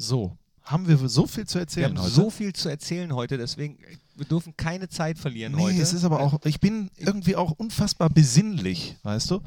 [0.00, 2.14] So, haben wir so viel zu Wir erzählen haben heute?
[2.14, 5.82] so viel zu erzählen heute, deswegen äh, wir dürfen keine Zeit verlieren nee, heute.
[5.82, 9.42] es ist aber auch, ich bin irgendwie auch unfassbar besinnlich, weißt du?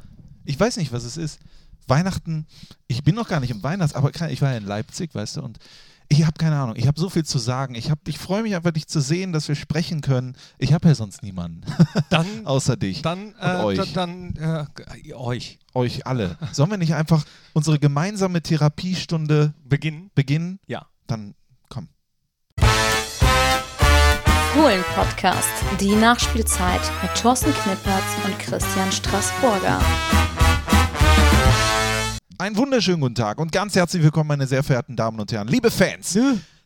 [0.46, 1.40] Ich weiß nicht, was es ist.
[1.88, 2.46] Weihnachten,
[2.88, 5.42] ich bin noch gar nicht im Weihnachts, aber ich war ja in Leipzig, weißt du,
[5.42, 5.58] und
[6.10, 7.76] ich habe keine Ahnung, ich habe so viel zu sagen.
[7.76, 10.36] Ich, hab- ich freue mich einfach, dich zu sehen, dass wir sprechen können.
[10.58, 11.62] Ich habe ja sonst niemanden,
[12.10, 13.02] dann, außer dich.
[13.02, 13.78] dann, äh, euch.
[13.78, 16.38] da- dann äh, euch Euch alle.
[16.52, 20.12] Sollen wir nicht einfach unsere gemeinsame Therapiestunde beginnen.
[20.14, 20.60] beginnen?
[20.68, 20.86] Ja.
[21.08, 21.34] Dann
[21.68, 21.88] komm.
[24.54, 25.48] Fohlen-Podcast,
[25.80, 29.82] die Nachspielzeit mit Thorsten Knippertz und Christian Straßburger.
[32.38, 35.48] Einen wunderschönen guten Tag und ganz herzlich willkommen, meine sehr verehrten Damen und Herren.
[35.48, 36.18] Liebe Fans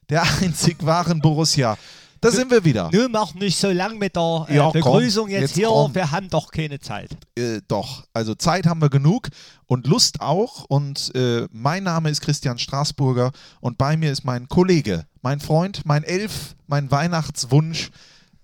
[0.09, 1.77] der einzig wahren Borussia.
[2.21, 2.89] Da sind wir wieder.
[2.91, 5.67] Nö, mach nicht so lang mit der äh, Ja, komm, Begrüßung jetzt, jetzt hier.
[5.67, 5.93] komm.
[5.93, 7.09] Wir haben doch keine Zeit.
[7.37, 9.27] Äh, doch, also Zeit haben wir genug
[9.67, 10.63] und Lust auch.
[10.67, 15.81] Und äh, mein Name ist Christian Straßburger und bei mir ist mein Kollege, mein Freund,
[15.85, 17.91] mein Elf, mein Weihnachtswunsch.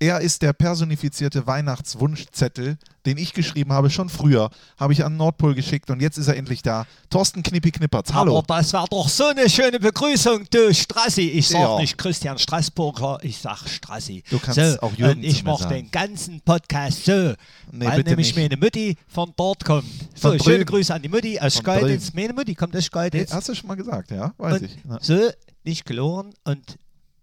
[0.04, 4.50] Er ist der personifizierte Weihnachtswunschzettel, den ich geschrieben habe, schon früher.
[4.78, 6.86] Habe ich an den Nordpol geschickt und jetzt ist er endlich da.
[7.10, 8.12] Thorsten Knippi Knippertz.
[8.12, 8.38] Hallo.
[8.40, 11.30] Aber das war doch so eine schöne Begrüßung, du Strassi.
[11.30, 11.80] Ich sag Ja.
[11.80, 14.24] nicht Christian Straßburger, ich sag Strassi.
[14.30, 15.76] Du kannst so, auch Jürgen Und ich zu mir mach sagen.
[15.76, 17.34] den ganzen Podcast so,
[17.72, 18.50] Nee, weil nämlich nicht.
[18.50, 19.88] meine Mutti von dort kommt.
[20.16, 20.66] So, Von schöne.
[20.66, 22.12] Grüße an die Mutti aus Von Schkeuditz.
[22.14, 23.32] Meine Mutti kommt aus Schkeuditz.
[23.32, 24.34] Hast du schon mal gesagt, ja?
[24.38, 24.76] Weiß und ich.
[24.90, 24.98] Ja.
[25.02, 25.30] so
[25.64, 26.78] nicht geloren und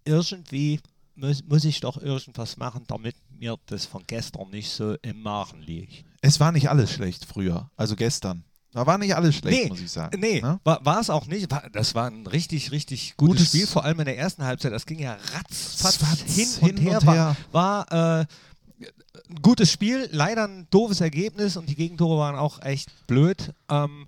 [0.07, 0.81] irgendwie
[1.15, 5.63] muss, muss ich doch irgendwas machen, damit mir das von gestern nicht so im Magen
[5.63, 6.05] liegt.
[6.23, 8.45] Es war nicht alles schlecht früher, also gestern.
[8.73, 10.21] Da war nicht alles schlecht, Nee, muss ich sagen.
[10.21, 10.61] Nee, Ne?
[10.63, 11.51] war, es auch nicht.
[11.51, 14.73] War, das war ein richtig, richtig gutes, Gutes- Spiel, vor allem in der ersten Halbzeit.
[14.73, 16.99] Das ging ja ratzfatz Fatz, hin, hin und her.
[17.01, 17.37] und her.
[17.51, 18.27] War, war äh,
[19.29, 23.53] ein gutes Spiel, leider ein doofes Ergebnis und die Gegentore waren auch echt blöd.
[23.69, 24.07] Ähm,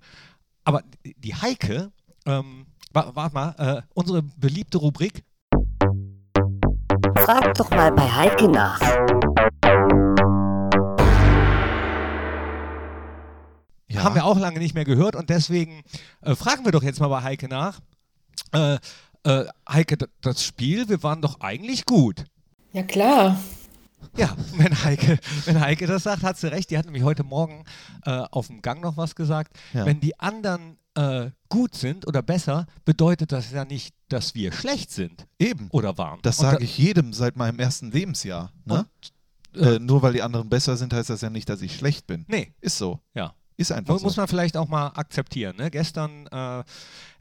[0.65, 1.91] aber die- Heike,
[2.27, 5.25] ähm, wa- warte mal, äh, unsere beliebte Rubrik,
[7.25, 8.81] Frag doch mal bei Heike nach.
[13.89, 14.03] Ja.
[14.03, 15.85] haben wir auch lange nicht mehr gehört und deswegen
[16.23, 17.79] äh, fragen wir doch jetzt mal bei Heike nach.
[18.53, 18.79] Äh,
[19.23, 22.25] äh, Heike, das Spiel, wir waren doch eigentlich gut.
[22.73, 23.39] Ja klar.
[24.17, 26.71] Ja, wenn Heike, wenn Heike das sagt, hat sie recht.
[26.71, 27.65] Die hat nämlich heute Morgen
[28.05, 29.53] äh, auf dem Gang noch was gesagt.
[29.75, 29.87] Ja.
[29.87, 34.91] Wenn die anderen äh, gut sind oder besser, bedeutet das ja nicht, dass wir schlecht
[34.91, 35.69] sind Eben.
[35.71, 36.19] oder waren.
[36.23, 38.53] Das Und sage da- ich jedem seit meinem ersten Lebensjahr.
[38.65, 38.87] Ne?
[39.55, 42.25] äh, nur weil die anderen besser sind, heißt das ja nicht, dass ich schlecht bin.
[42.29, 43.01] Nee, Ist so.
[43.15, 43.35] ja.
[43.59, 44.21] Ist einfach Mu- Muss so.
[44.23, 45.57] man vielleicht auch mal akzeptieren.
[45.57, 45.71] Ne?
[45.71, 46.65] Gestern äh,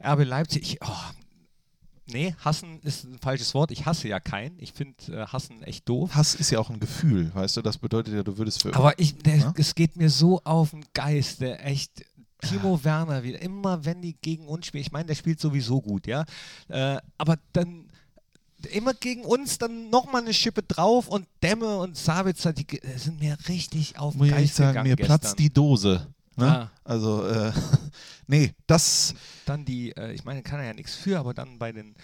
[0.02, 0.88] RB Leipzig, oh,
[2.08, 3.72] nee, hassen ist ein falsches Wort.
[3.72, 4.58] Ich hasse ja keinen.
[4.60, 6.16] Ich finde äh, hassen echt doof.
[6.16, 7.62] Hass ist ja auch ein Gefühl, weißt du?
[7.62, 8.74] Das bedeutet ja, du würdest für.
[8.76, 12.06] Aber ich, der, es geht mir so auf den Geist, der echt.
[12.42, 16.08] Timo Werner wieder, immer wenn die gegen uns spielen, ich meine, der spielt sowieso gut,
[16.08, 16.26] ja.
[16.68, 17.86] Äh, aber dann
[18.72, 23.20] immer gegen uns dann nochmal eine Schippe drauf und Dämme und Sabitzer, die ge- sind
[23.20, 25.20] mir richtig auf den muss ich Geist echt sagen, mir gestern.
[25.20, 26.08] platzt die Dose.
[26.38, 26.46] Ne?
[26.46, 26.72] Ja.
[26.84, 27.52] Also, äh,
[28.28, 29.14] nee, das.
[29.46, 31.96] dann die, äh, ich meine, kann er ja nichts für, aber dann bei den,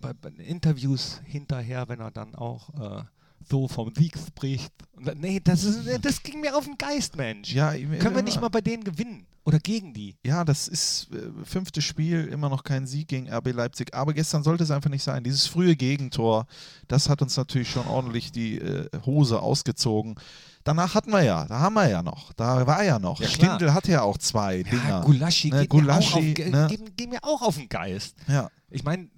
[0.00, 2.68] bei, bei den Interviews hinterher, wenn er dann auch
[3.00, 3.02] äh,
[3.48, 4.72] so vom Sieg spricht.
[5.16, 7.52] Nee, das, ist, das ging mir auf den Geist, Mensch.
[7.52, 9.26] Ja, Können wir nicht mal bei denen gewinnen?
[9.44, 10.14] Oder gegen die?
[10.24, 13.92] Ja, das ist äh, fünftes Spiel, immer noch kein Sieg gegen RB Leipzig.
[13.92, 15.24] Aber gestern sollte es einfach nicht sein.
[15.24, 16.46] Dieses frühe Gegentor,
[16.86, 20.14] das hat uns natürlich schon ordentlich die äh, Hose ausgezogen.
[20.62, 23.20] Danach hatten wir ja, da haben wir ja noch, da war ja noch.
[23.20, 23.26] Ja.
[23.26, 25.00] Stindl hatte ja auch zwei Ja, Dinger.
[25.04, 26.66] Gulaschi, Ne, geht, Gulaschi, mir auch auf, ne?
[26.68, 28.14] geht, geht mir auch auf den Geist.
[28.28, 29.08] Ja, Ich meine,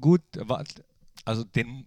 [0.00, 0.22] gut,
[1.26, 1.84] also den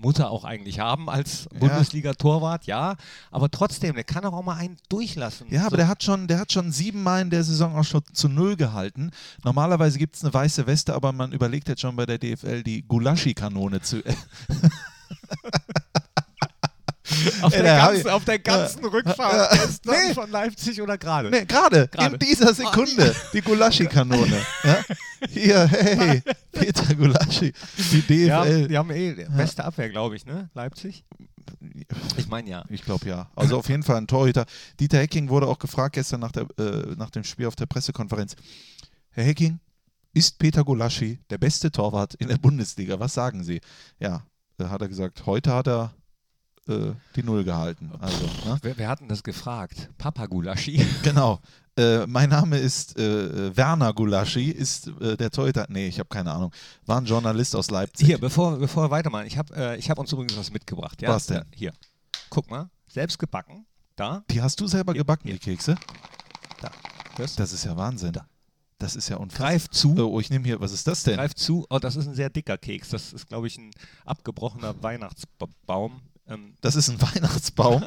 [0.00, 2.96] muss er auch eigentlich haben als Bundesliga-Torwart, ja.
[3.30, 5.46] Aber trotzdem, der kann doch auch mal einen durchlassen.
[5.50, 8.02] ja aber So- der hat schon, der hat schon siebenmal in der Saison auch schon
[8.12, 9.10] zu null gehalten.
[9.44, 12.82] Normalerweise gibt es eine weiße Weste, aber man überlegt jetzt schon bei der DFL die
[12.82, 14.02] Gulaschi-Kanone zu.
[17.42, 20.14] auf, Ey, der ganzen, auf der ganzen Rückfahrt gestern Nee.
[20.14, 21.30] von Leipzig oder gerade?
[21.30, 24.38] Nee, gerade, in dieser Sekunde, die Gulaschi-Kanone.
[24.64, 24.84] Ja?
[25.30, 27.52] Hier, hey, Peter Gulaschi,
[27.92, 28.68] die Die haben, DFL.
[28.68, 30.48] die haben eh beste Abwehr, glaube ich, ne?
[30.54, 31.04] Leipzig?
[32.16, 32.64] Ich meine ja.
[32.68, 33.28] Ich glaube ja.
[33.34, 34.44] Also auf jeden Fall ein Torhüter.
[34.78, 38.36] Dieter Hecking wurde auch gefragt gestern nach, der, äh, nach dem Spiel auf der Pressekonferenz.
[39.10, 39.58] Herr Hecking,
[40.14, 43.00] ist Peter Gulaschi der beste Torwart in der Bundesliga?
[43.00, 43.60] Was sagen Sie?
[43.98, 44.22] Ja,
[44.56, 45.92] da hat er gesagt, heute hat er
[46.68, 47.90] äh, die Null gehalten.
[48.00, 48.58] Also, ne?
[48.62, 49.90] Wer, wer hat denn das gefragt?
[49.98, 50.84] Papa Gulaschi?
[51.02, 51.40] Genau.
[51.76, 55.66] Äh, mein Name ist äh, Werner Gulaschi, ist äh, der Torhüter.
[55.68, 56.52] Nee, ich habe keine Ahnung.
[56.86, 58.06] War ein Journalist aus Leipzig.
[58.06, 61.00] Hier, bevor, bevor wir weitermachen, ich habe äh, ich hab uns übrigens was mitgebracht.
[61.00, 61.10] Ja?
[61.10, 61.44] Was denn?
[61.54, 61.72] Hier.
[62.30, 63.64] Guck mal, selbst gebacken.
[63.94, 64.24] Da.
[64.30, 65.34] Die hast du selber Hier, gebacken, hier.
[65.34, 65.76] die Kekse?
[66.60, 66.70] Da.
[67.16, 67.36] Das?
[67.36, 68.12] Das ist ja Wahnsinn.
[68.12, 68.26] Da.
[68.78, 69.48] Das ist ja unfassbar.
[69.50, 69.96] Greif zu.
[69.96, 71.16] Oh, ich nehme hier, was ist das denn?
[71.16, 71.66] Greif zu.
[71.68, 72.90] Oh, das ist ein sehr dicker Keks.
[72.90, 73.72] Das ist, glaube ich, ein
[74.04, 76.00] abgebrochener Weihnachtsbaum.
[76.28, 77.84] Ähm, Das ist ein Weihnachtsbaum.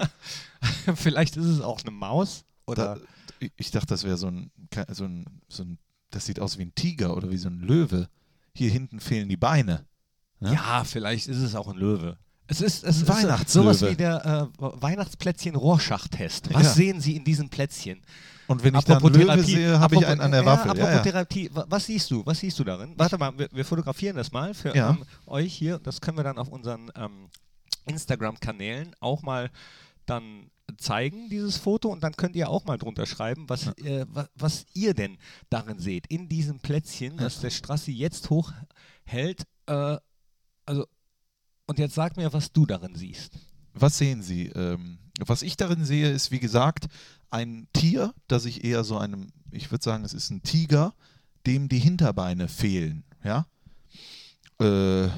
[0.96, 2.44] vielleicht ist es auch eine Maus.
[2.66, 4.52] Oder Da, ich dachte, das wäre so ein,
[4.92, 5.78] so, ein, so ein,
[6.12, 8.08] das sieht aus wie ein Tiger oder wie so ein Löwe.
[8.54, 9.86] Hier hinten fehlen die Beine.
[10.40, 10.54] ne?
[10.54, 12.18] ja, vielleicht ist es auch ein Löwe.
[12.48, 13.74] Es ist, es ist Weihnachtslöwe.
[13.74, 14.82] sowas wie der äh,
[15.42, 16.54] Weihnachtsplätzchen-Rorschach-Test.
[16.54, 16.70] Was Ja.
[16.74, 18.02] sehen Sie in diesem Plätzchen?
[18.48, 20.72] Und wenn ich dann Löwe sehe, habe ich einen an der ja, Waffel.
[20.72, 21.66] Apropos Ja, ja.
[21.70, 22.26] Was siehst du?
[22.26, 22.94] Was siehst du darin?
[22.98, 24.90] Warte mal, wir, wir fotografieren das mal für Ja.
[24.90, 25.80] ähm, euch hier.
[25.80, 27.30] Das können wir dann auf unseren ähm,
[27.86, 29.50] Instagram-Kanälen auch mal
[30.06, 31.90] dann zeigen, dieses Foto.
[31.90, 35.18] Und dann könnt ihr auch mal drunter schreiben, was, äh, wa- was ihr denn
[35.50, 36.08] darin seht.
[36.08, 39.44] In diesem Plätzchen, das der Strassi jetzt hochhält.
[39.68, 39.98] Äh,
[40.66, 40.86] also,
[41.68, 43.34] und jetzt sag mir, was du darin siehst.
[43.74, 44.48] Was sehen Sie?
[44.48, 46.88] Ähm, was ich darin sehe, ist wie gesagt
[47.30, 50.94] ein Tier, das ich eher so einem, ich würde sagen, es ist ein Tiger,
[51.46, 53.04] dem die Hinterbeine fehlen.
[53.24, 53.46] Ja.
[54.60, 55.10] Äh,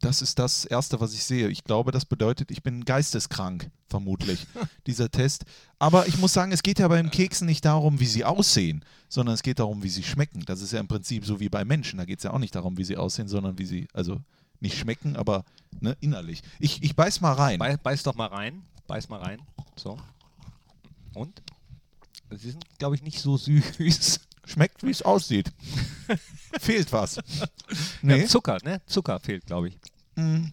[0.00, 1.48] das ist das Erste, was ich sehe.
[1.48, 4.46] Ich glaube, das bedeutet, ich bin geisteskrank, vermutlich,
[4.86, 5.44] dieser Test.
[5.78, 9.34] Aber ich muss sagen, es geht ja beim Keksen nicht darum, wie sie aussehen, sondern
[9.34, 10.42] es geht darum, wie sie schmecken.
[10.46, 11.98] Das ist ja im Prinzip so wie bei Menschen.
[11.98, 14.20] Da geht es ja auch nicht darum, wie sie aussehen, sondern wie sie, also
[14.60, 15.44] nicht schmecken, aber
[15.80, 16.42] ne, innerlich.
[16.58, 17.58] Ich, ich beiß mal rein.
[17.58, 18.62] Bei, beiß doch mal rein.
[18.86, 19.40] Beiß mal rein.
[19.76, 19.98] So.
[21.14, 21.42] Und?
[22.30, 24.20] Sie sind, glaube ich, nicht so süß.
[24.50, 25.52] Schmeckt, wie es aussieht.
[26.60, 27.16] Fehlt was.
[27.16, 27.22] Ja,
[28.02, 28.26] Nee.
[28.26, 28.80] Zucker, ne?
[28.86, 29.78] Zucker fehlt, glaube ich.
[30.16, 30.46] Mm,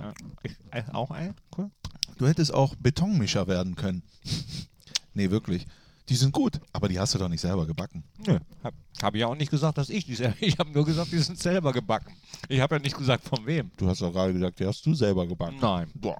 [0.00, 0.12] Ja.
[0.42, 1.34] Ich, äh, auch ein?
[1.56, 1.70] Cool.
[2.18, 4.02] Du hättest auch Betonmischer werden können.
[5.14, 5.66] nee, wirklich.
[6.08, 8.02] Die sind gut, aber die hast du doch nicht selber gebacken.
[8.26, 8.40] Nö.
[8.64, 10.34] Habe hab ich ja auch nicht gesagt, dass ich die selber.
[10.40, 12.12] Ich habe nur gesagt, die sind selber gebacken.
[12.48, 13.70] Ich habe ja nicht gesagt, von wem.
[13.76, 15.58] Du hast doch gerade gesagt, die hast du selber gebacken.
[15.60, 15.88] Nein.
[15.94, 16.18] Boah.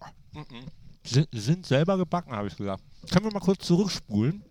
[1.03, 2.85] Sind, sind selber gebacken, habe ich gesagt.
[3.11, 4.45] Können wir mal kurz zurückspulen?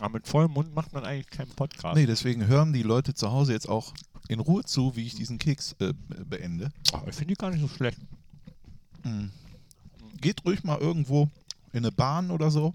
[0.00, 1.96] Aber mit vollem Mund macht man eigentlich keinen Podcast.
[1.96, 3.94] Nee, deswegen hören die Leute zu Hause jetzt auch
[4.28, 5.92] in Ruhe zu, wie ich diesen Keks äh,
[6.24, 6.70] beende.
[6.92, 7.98] Oh, ich finde die gar nicht so schlecht.
[10.20, 11.28] Geht ruhig mal irgendwo
[11.72, 12.74] in eine Bahn oder so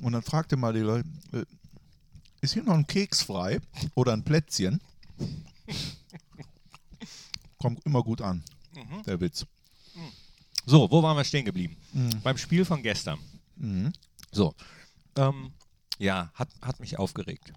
[0.00, 1.44] und dann fragt ihr mal die Leute, äh,
[2.40, 3.60] ist hier noch ein Keks frei
[3.94, 4.80] oder ein Plätzchen?
[7.58, 8.42] Kommt immer gut an,
[9.06, 9.44] der Witz.
[10.66, 11.76] So, wo waren wir stehen geblieben?
[11.92, 12.20] Mhm.
[12.22, 13.18] Beim Spiel von gestern.
[13.56, 13.92] Mhm.
[14.32, 14.54] So.
[15.16, 15.52] Ähm,
[15.98, 17.52] ja, hat, hat mich aufgeregt.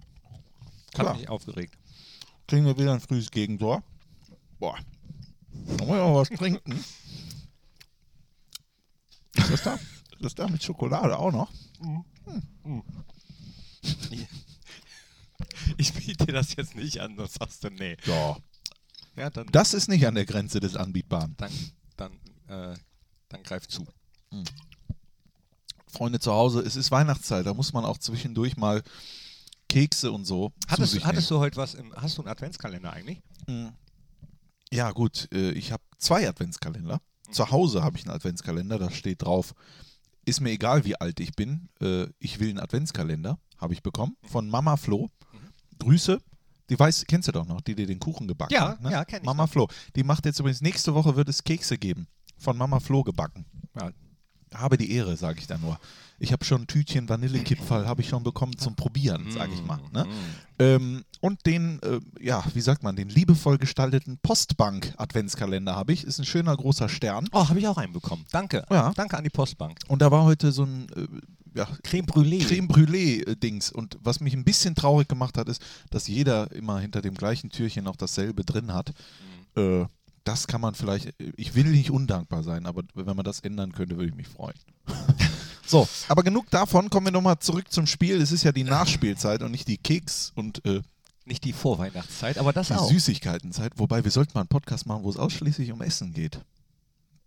[0.94, 1.16] Hat Klar.
[1.16, 1.76] mich aufgeregt.
[2.46, 3.82] Kriegen wir wieder ein frühes Gegentor.
[4.58, 4.78] Boah.
[5.50, 6.72] Wollen wir noch was trinken?
[9.36, 9.74] Ist das da?
[9.74, 11.50] Ist das da mit Schokolade auch noch?
[15.76, 17.96] Ich biete dir das jetzt nicht an, sonst sagst du nee.
[18.06, 18.36] Ja.
[19.16, 21.34] Ja, dann, Das ist nicht an der Grenze des Anbietbaren.
[21.36, 21.52] dann,
[21.96, 22.12] dann,
[22.48, 22.76] äh,
[23.28, 23.86] dann greif zu.
[25.94, 28.82] Freunde zu Hause, es ist Weihnachtszeit, da muss man auch zwischendurch mal
[29.68, 33.22] Kekse und so Hattest, hattest du heute was im, hast du einen Adventskalender eigentlich?
[33.46, 33.72] nehmen.
[34.72, 37.00] Ja gut, äh, ich habe zwei Adventskalender.
[37.30, 39.54] Zu Hause habe ich einen Adventskalender, da steht drauf,
[40.24, 44.16] ist mir egal, wie alt ich bin, äh, ich will einen Adventskalender, habe ich bekommen,
[44.22, 45.08] von Mama Flo.
[45.78, 46.20] Grüße.
[46.70, 48.80] Die weiß, kennst du doch noch, die dir den Kuchen gebacken Ja, hat.
[48.80, 48.90] Ne?
[48.90, 49.50] ja, kenn ich Mama noch.
[49.50, 49.68] Flo.
[49.96, 52.06] Die macht jetzt übrigens, nächste Woche wird es Kekse geben.
[52.38, 53.44] Von Mama Flo gebacken.
[53.78, 53.90] Ja.
[54.54, 55.78] Habe die Ehre, sage ich da nur.
[56.18, 59.80] Ich habe schon ein Tütchen Vanillekipferl, habe ich schon bekommen zum Probieren, sage ich mal.
[59.92, 60.06] Ne?
[60.58, 66.04] Ähm, und den, äh, ja, wie sagt man, den liebevoll gestalteten Postbank-Adventskalender habe ich.
[66.04, 67.28] Ist ein schöner großer Stern.
[67.32, 68.24] Oh, habe ich auch einen bekommen.
[68.30, 68.64] Danke.
[68.70, 68.92] Ja.
[68.94, 69.80] Danke an die Postbank.
[69.88, 72.46] Und da war heute so ein äh, ja, Creme Brûlée.
[72.46, 73.72] Creme Brûlée-Dings.
[73.72, 77.50] Und was mich ein bisschen traurig gemacht hat, ist, dass jeder immer hinter dem gleichen
[77.50, 78.92] Türchen auch dasselbe drin hat.
[79.56, 79.86] Äh,
[80.24, 83.96] das kann man vielleicht, ich will nicht undankbar sein, aber wenn man das ändern könnte,
[83.96, 84.56] würde ich mich freuen.
[85.66, 88.20] so, aber genug davon, kommen wir nochmal zurück zum Spiel.
[88.20, 90.82] Es ist ja die Nachspielzeit und nicht die Keks- und äh,
[91.26, 92.88] Nicht die Vorweihnachtszeit, aber das die auch.
[92.88, 93.72] Süßigkeitenzeit.
[93.76, 96.40] Wobei, wir sollten mal einen Podcast machen, wo es ausschließlich um Essen geht.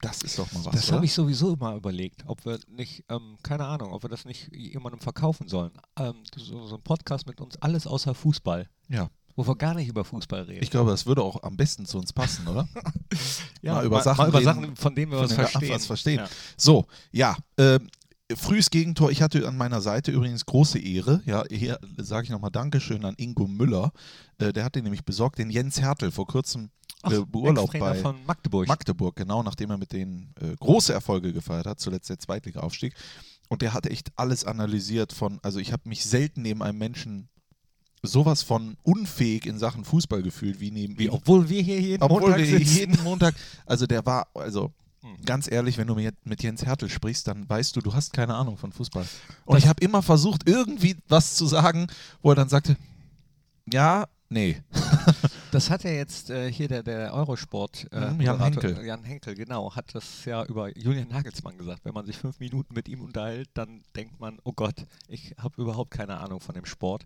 [0.02, 3.38] Das ist doch mal was, Das habe ich sowieso immer überlegt, ob wir nicht, ähm,
[3.42, 5.72] keine Ahnung, ob wir das nicht jemandem verkaufen sollen.
[5.98, 9.88] Ähm, so, so ein Podcast mit uns, alles außer Fußball, ja, wo wir gar nicht
[9.88, 10.64] über Fußball reden.
[10.64, 12.68] ich glaube, das würde auch am besten zu uns passen, oder?
[13.62, 15.70] ja, mal über Sachen mal über reden, Sachen, von denen wir von was verstehen.
[15.70, 16.18] was verstehen.
[16.18, 16.28] Ja.
[16.58, 17.88] So, ja, ähm,
[18.36, 19.12] frühes Gegentor.
[19.12, 21.22] Ich hatte an meiner Seite übrigens große Ehre.
[21.26, 23.92] Ja, hier sage ich nochmal Dankeschön an Ingo Müller.
[24.40, 26.72] Äh, der hat den nämlich besorgt, den Jens Hertel, vor kurzem
[27.04, 28.68] Ach, äh, beurlaubt bei von Magdeburg.
[28.68, 32.96] Magdeburg, genau, nachdem er mit denen äh, große Erfolge gefeiert hat, zuletzt der Zweitliga-Aufstieg.
[33.50, 37.30] Und der hat echt alles analysiert von, also ich habe mich selten neben einem Menschen
[38.04, 42.22] sowas von unfähig in Sachen Fußball gefühlt, wie neben Wie, obwohl wir hier jeden obwohl
[42.22, 42.78] Montag wir sitzen.
[42.78, 43.36] jeden Montag,
[43.66, 44.72] also der war, also
[45.26, 48.36] Ganz ehrlich, wenn du mit mit Jens Hertel sprichst, dann weißt du, du hast keine
[48.36, 49.06] Ahnung von Fußball.
[49.46, 51.88] Und ich habe immer versucht, irgendwie was zu sagen,
[52.22, 52.76] wo er dann sagte,
[53.72, 54.62] ja, nee.
[55.52, 58.86] Das hat ja jetzt äh, hier der, der Eurosport äh, Mhm, Jan Moderator- Henkel.
[58.86, 61.86] Jan Henkel, genau, hat das ja über Julian Nagelsmann gesagt.
[61.86, 65.62] Wenn man sich fünf Minuten mit ihm unterhält, dann denkt man, oh Gott, ich habe
[65.62, 67.06] überhaupt keine Ahnung von dem Sport.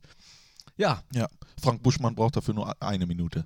[0.78, 1.28] Ja, Ja,
[1.62, 3.46] Frank Buschmann braucht dafür nur eine Minute.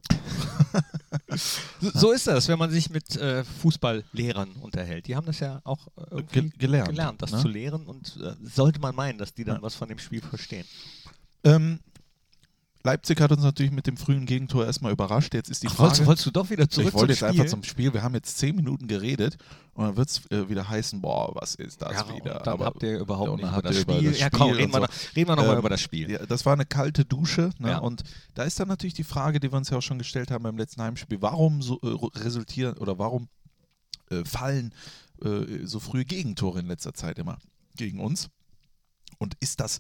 [1.79, 5.07] so, so ist das, wenn man sich mit äh, Fußballlehrern unterhält.
[5.07, 7.39] Die haben das ja auch äh, irgendwie Ge- gelernt, das ne?
[7.39, 9.62] zu lehren und äh, sollte man meinen, dass die dann Ja.
[9.62, 10.65] was von dem Spiel verstehen.
[11.43, 11.79] Ähm,
[12.86, 15.34] Leipzig hat uns natürlich mit dem frühen Gegentor erstmal überrascht.
[15.34, 15.89] Jetzt ist die Ach, Frage.
[15.89, 17.50] wolltest, wolltest du doch wieder zurück ich wollte jetzt zum einfach Spiel?
[17.50, 17.94] zum Spiel.
[17.94, 19.38] Wir haben jetzt zehn Minuten geredet
[19.74, 22.36] und dann wird es äh, wieder heißen, boah, was ist das ja, wieder?
[22.44, 24.12] dann Aber- habt ihr überhaupt und nicht über das Spiel.
[24.12, 26.12] das ja, komm, Spiel reden wir, noch, reden wir nochmal Ähm, über das Spiel.
[26.12, 27.50] Ja, das war eine kalte Dusche.
[27.58, 27.70] Ne?
[27.72, 27.77] Ja.
[27.80, 28.04] Und
[28.36, 30.58] da ist dann natürlich die Frage, die wir uns ja auch schon gestellt haben beim
[30.58, 33.30] letzten Heimspiel, warum so äh, resultieren oder warum
[34.12, 34.74] äh, fallen
[35.24, 37.39] äh, so frühe Gegentore in letzter Zeit immer
[37.77, 38.30] gegen uns?
[39.18, 39.80] Und ist das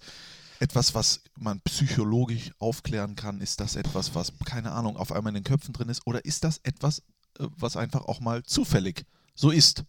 [0.59, 3.41] etwas, was man psychologisch aufklären kann?
[3.41, 6.05] Ist das etwas, was, keine Ahnung, auf einmal in den Köpfen drin ist?
[6.05, 6.99] Oder ist das etwas,
[7.39, 9.83] äh, was einfach auch mal zufällig so ist?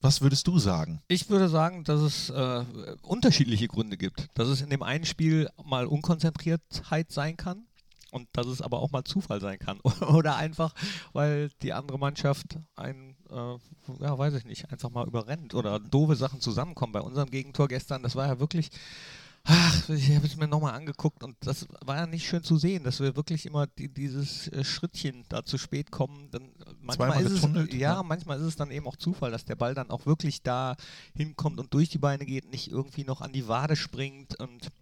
[0.00, 1.00] Was würdest du sagen?
[1.08, 2.64] Ich würde sagen, dass es äh,
[3.02, 4.28] unterschiedliche Gründe gibt.
[4.34, 7.66] Dass es in dem einen Spiel mal Unkonzentriertheit sein kann
[8.10, 9.80] und dass es aber auch mal Zufall sein kann.
[10.00, 10.74] Oder einfach,
[11.12, 13.56] weil die andere Mannschaft einen, äh,
[14.00, 16.92] ja, weiß ich nicht, einfach mal überrennt oder doofe Sachen zusammenkommen.
[16.92, 18.70] Bei unserem Gegentor gestern, das war ja wirklich.
[19.48, 22.82] Ach, ich habe es mir nochmal angeguckt und das war ja nicht schön zu sehen,
[22.82, 26.28] dass wir wirklich immer die, dieses äh, Schrittchen da zu spät kommen.
[26.32, 26.48] Dann, äh,
[26.80, 28.02] manchmal Zweimal ist es, ja, ja.
[28.02, 30.74] manchmal ist es dann eben auch Zufall, dass der Ball dann auch wirklich da
[31.14, 34.72] hinkommt und durch die Beine geht, nicht irgendwie noch an die Wade springt und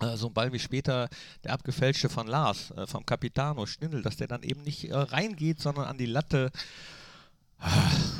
[0.00, 1.08] äh, so ein Ball wie später
[1.44, 5.60] der abgefälschte von Lars, äh, vom Capitano Schnindel, dass der dann eben nicht äh, reingeht,
[5.60, 6.50] sondern an die Latte.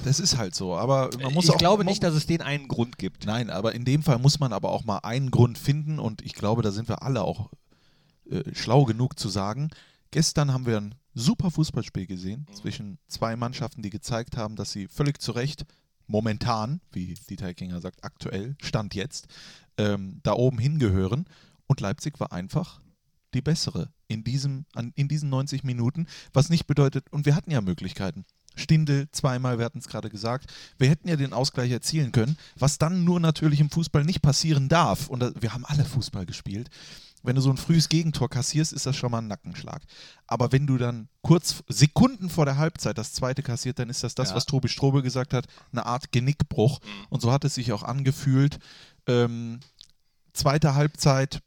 [0.04, 2.68] Das ist halt so, aber man muss ich auch, glaube nicht, dass es den einen
[2.68, 3.26] Grund gibt.
[3.26, 6.34] Nein, aber in dem Fall muss man aber auch mal einen Grund finden und ich
[6.34, 7.50] glaube, da sind wir alle auch
[8.30, 9.70] äh, schlau genug zu sagen.
[10.12, 14.86] Gestern haben wir ein super Fußballspiel gesehen zwischen zwei Mannschaften, die gezeigt haben, dass sie
[14.86, 15.64] völlig zu Recht
[16.06, 19.26] momentan, wie Dieter Heckinger sagt, aktuell, Stand jetzt,
[19.76, 21.26] ähm, da oben hingehören.
[21.66, 22.80] Und Leipzig war einfach
[23.34, 27.50] die bessere in, diesem, an, in diesen 90 Minuten, was nicht bedeutet, und wir hatten
[27.50, 28.24] ja Möglichkeiten.
[28.56, 30.52] Stindel zweimal, wir hatten es gerade gesagt.
[30.78, 34.68] Wir hätten ja den Ausgleich erzielen können, was dann nur natürlich im Fußball nicht passieren
[34.68, 35.08] darf.
[35.08, 36.68] Und wir haben alle Fußball gespielt.
[37.22, 39.82] Wenn du so ein frühes Gegentor kassierst, ist das schon mal ein Nackenschlag.
[40.28, 44.14] Aber wenn du dann kurz, Sekunden vor der Halbzeit das zweite kassiert, dann ist das
[44.14, 44.36] das, Ja.
[44.36, 46.78] was Tobi Strobel gesagt hat, eine Art Genickbruch.
[47.10, 48.58] Und so hat es sich auch angefühlt.
[49.08, 49.58] Ähm,
[50.34, 51.40] zweite Halbzeit,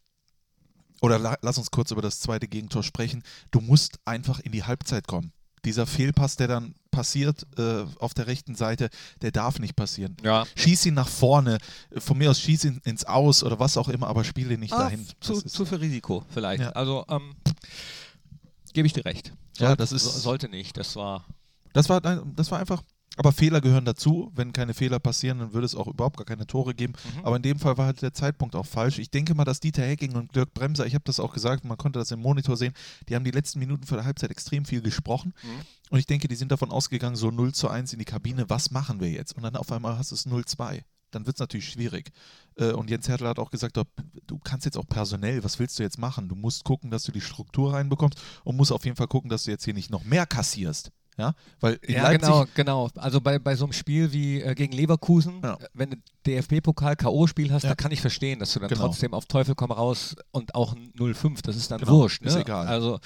[1.01, 3.23] oder la lass uns kurz über das zweite Gegentor sprechen.
[3.51, 5.31] Du musst einfach in die Halbzeit kommen.
[5.69, 8.89] Dieser Fehlpass, der dann passiert äh, auf der rechten Seite,
[9.21, 10.17] der darf nicht passieren.
[10.23, 10.45] Ja.
[10.55, 11.59] Schieß ihn nach vorne,
[11.95, 14.73] von mir aus schieß ihn ins Aus oder was auch immer, aber spiele ihn nicht
[14.73, 15.05] Ah, dahin.
[15.21, 16.63] zu, zu viel Risiko vielleicht.
[16.63, 16.69] Ja.
[16.71, 17.35] Also ähm,
[18.73, 19.31] gebe ich dir recht.
[19.59, 20.75] Ja, das ist- so- sollte nicht.
[20.77, 21.23] Das war
[21.73, 22.81] Das war, das war einfach,
[23.19, 24.31] aber Fehler gehören dazu.
[24.33, 26.93] Wenn keine Fehler passieren, dann würde es auch überhaupt gar keine Tore geben.
[27.17, 27.25] Mhm.
[27.25, 28.97] Aber in dem Fall war halt der Zeitpunkt auch falsch.
[28.97, 31.77] Ich denke mal, dass Dieter Hecking und Dirk Bremser, ich habe das auch gesagt, man
[31.77, 32.73] konnte das im Monitor sehen,
[33.09, 35.33] die haben die letzten Minuten vor der Halbzeit extrem viel gesprochen.
[35.43, 35.49] Mhm.
[35.91, 38.71] Und ich denke, die sind davon ausgegangen, so 0 zu 1 in die Kabine, was
[38.71, 39.33] machen wir jetzt?
[39.35, 40.81] Und dann auf einmal hast du es 0-2.
[41.11, 42.11] Dann wird es natürlich schwierig.
[42.55, 43.83] Äh, Und Jens Hertel hat auch gesagt, du-
[44.27, 46.29] du kannst jetzt auch personell, was willst du jetzt machen?
[46.29, 49.43] Du musst gucken, dass du die Struktur reinbekommst und musst auf jeden Fall gucken, dass
[49.43, 50.91] du jetzt hier nicht noch mehr kassierst.
[51.19, 52.89] Ja, weil Ja, Leipzig, genau, genau.
[52.95, 55.55] Also bei, bei so einem Spiel wie äh, gegen Leverkusen, Ja.
[55.55, 57.69] äh, wenn du DFB-Pokal K.O.-Spiel hast, Ja.
[57.69, 58.87] da kann ich verstehen, dass du dann Genau.
[58.87, 62.21] trotzdem auf Teufel komm raus und auch ein 0-5, das ist dann Genau, wurscht.
[62.23, 62.41] ist ne?
[62.41, 62.67] egal.
[62.67, 62.99] Also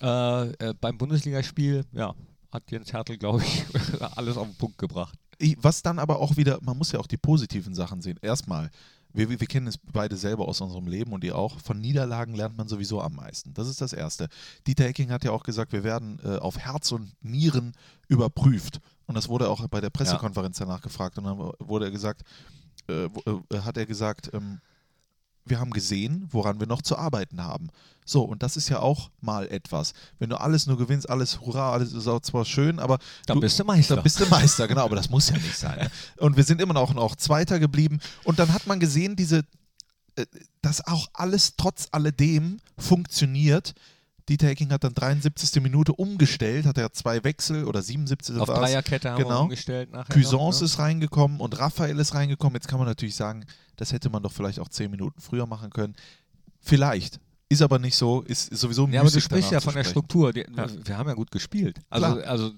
[0.00, 2.14] äh, äh, beim Bundesligaspiel, ja,
[2.50, 3.64] hat Jens Hertel, glaube ich,
[4.16, 5.14] alles auf den Punkt gebracht.
[5.38, 8.18] Ich- Was dann aber auch wieder, man muss ja auch die positiven Sachen sehen.
[8.22, 8.70] Erstmal,
[9.18, 11.58] wir, wir wir kennen es beide selber aus unserem Leben und ihr auch.
[11.60, 13.52] Von Niederlagen lernt man sowieso am meisten.
[13.52, 14.28] Das ist das Erste.
[14.66, 17.72] Dieter Hecking hat ja auch gesagt, wir werden äh, auf Herz und Nieren
[18.06, 18.80] überprüft.
[19.06, 21.18] Und das wurde auch bei der Pressekonferenz danach gefragt.
[21.18, 22.22] Und dann wurde er gesagt,
[22.88, 24.60] äh, äh, hat er gesagt, ähm,
[25.50, 27.68] wir haben gesehen, woran wir noch zu arbeiten haben.
[28.04, 29.92] So, und das ist ja auch mal etwas.
[30.18, 33.58] Wenn du alles nur gewinnst, alles hurra, alles ist auch zwar schön, aber Dann bist
[33.58, 33.96] du Meister.
[33.96, 35.78] dann bist du Meister, genau, aber das muss ja nicht sein.
[35.78, 35.90] Ne?
[36.16, 38.00] Und wir sind immer noch, noch Zweiter geblieben.
[38.24, 39.44] Und dann hat man gesehen, diese,
[40.16, 40.24] äh,
[40.62, 43.74] dass auch alles trotz alledem funktioniert.
[44.28, 45.62] Dieter Hecking hat dann 73.
[45.62, 48.36] Minute umgestellt, hat er zwei Wechsel oder 77.
[48.36, 48.58] auf war's.
[48.60, 49.42] Dreierkette haben wir Genau.
[49.44, 50.12] umgestellt nachher.
[50.14, 50.66] Cuisance ne?
[50.66, 52.54] ist reingekommen und Raphael ist reingekommen.
[52.54, 53.44] Jetzt kann man natürlich sagen,
[53.76, 55.94] das hätte man doch vielleicht auch 10 Minuten früher machen können.
[56.60, 57.20] Vielleicht.
[57.48, 59.84] Ist aber nicht so, ist sowieso Ja, aber du sprichst ja von der.
[59.84, 60.32] Struktur.
[60.32, 60.66] Die, Ja.
[60.84, 61.78] Wir haben ja gut gespielt.
[61.88, 62.26] Also, Klar.
[62.28, 62.52] also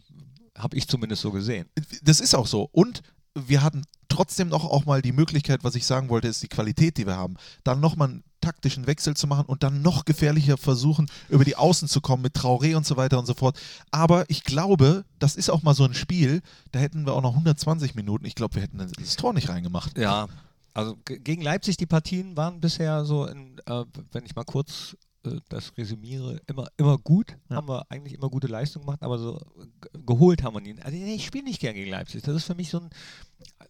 [0.58, 1.68] habe ich zumindest so gesehen.
[2.02, 2.68] Das ist auch so.
[2.72, 3.02] Und
[3.34, 6.96] wir hatten trotzdem noch auch mal die Möglichkeit, was ich sagen wollte, ist die Qualität,
[6.96, 11.44] die wir haben, dann nochmal taktischen Wechsel zu machen und dann noch gefährlicher versuchen, über
[11.44, 13.58] die Außen zu kommen mit Traoré und so weiter und so fort.
[13.90, 16.40] Aber ich glaube, das ist auch mal so ein Spiel,
[16.72, 18.24] da hätten wir auch noch 120 Minuten.
[18.24, 19.96] Ich glaube, wir hätten das Tor nicht reingemacht.
[19.98, 20.28] Ja,
[20.74, 24.96] also ge- gegen Leipzig, die Partien waren bisher so, in, äh, wenn ich mal kurz
[25.26, 27.36] äh, das resümiere, immer, immer gut.
[27.50, 27.56] Ja.
[27.56, 29.38] Haben wir eigentlich immer gute Leistung gemacht, aber so
[29.80, 30.80] ge- geholt haben wir ihn.
[30.80, 32.22] Also nee, ich spiele nicht gern gegen Leipzig.
[32.22, 32.90] Das ist für mich so ein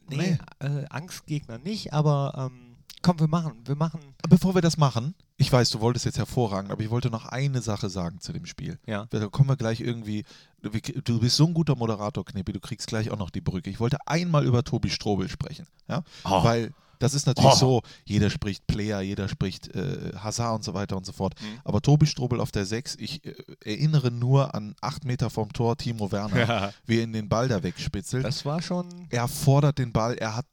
[0.09, 2.70] nee, Äh, Angstgegner nicht, aber ähm,
[3.03, 4.01] komm, wir machen, wir machen.
[4.29, 7.63] Bevor wir das machen, ich weiß, du wolltest jetzt hervorragend, aber ich wollte noch eine
[7.63, 8.79] Sache sagen zu dem Spiel.
[8.87, 9.07] Ja.
[9.11, 10.25] Da kommen wir gleich irgendwie.
[10.61, 13.71] Du bist so ein guter Moderator, Knippi, du kriegst gleich auch noch die Brücke.
[13.71, 15.67] Ich wollte einmal über Tobi Strobel sprechen.
[15.89, 16.03] Ja?
[16.25, 16.45] Oh.
[16.45, 17.57] Weil das ist natürlich Oh.
[17.57, 21.33] so, jeder spricht Player, jeder spricht äh, Hazard und so weiter und so fort.
[21.41, 21.61] Mhm.
[21.65, 25.79] Aber Tobi Strobel auf der 6, ich äh, erinnere nur an acht Meter vom Tor
[25.79, 26.73] Timo Werner, Ja.
[26.85, 28.23] wie er in den Ball da wegspitzelt.
[28.27, 29.07] Das war schon.
[29.09, 30.45] er fordert den Ball, er hat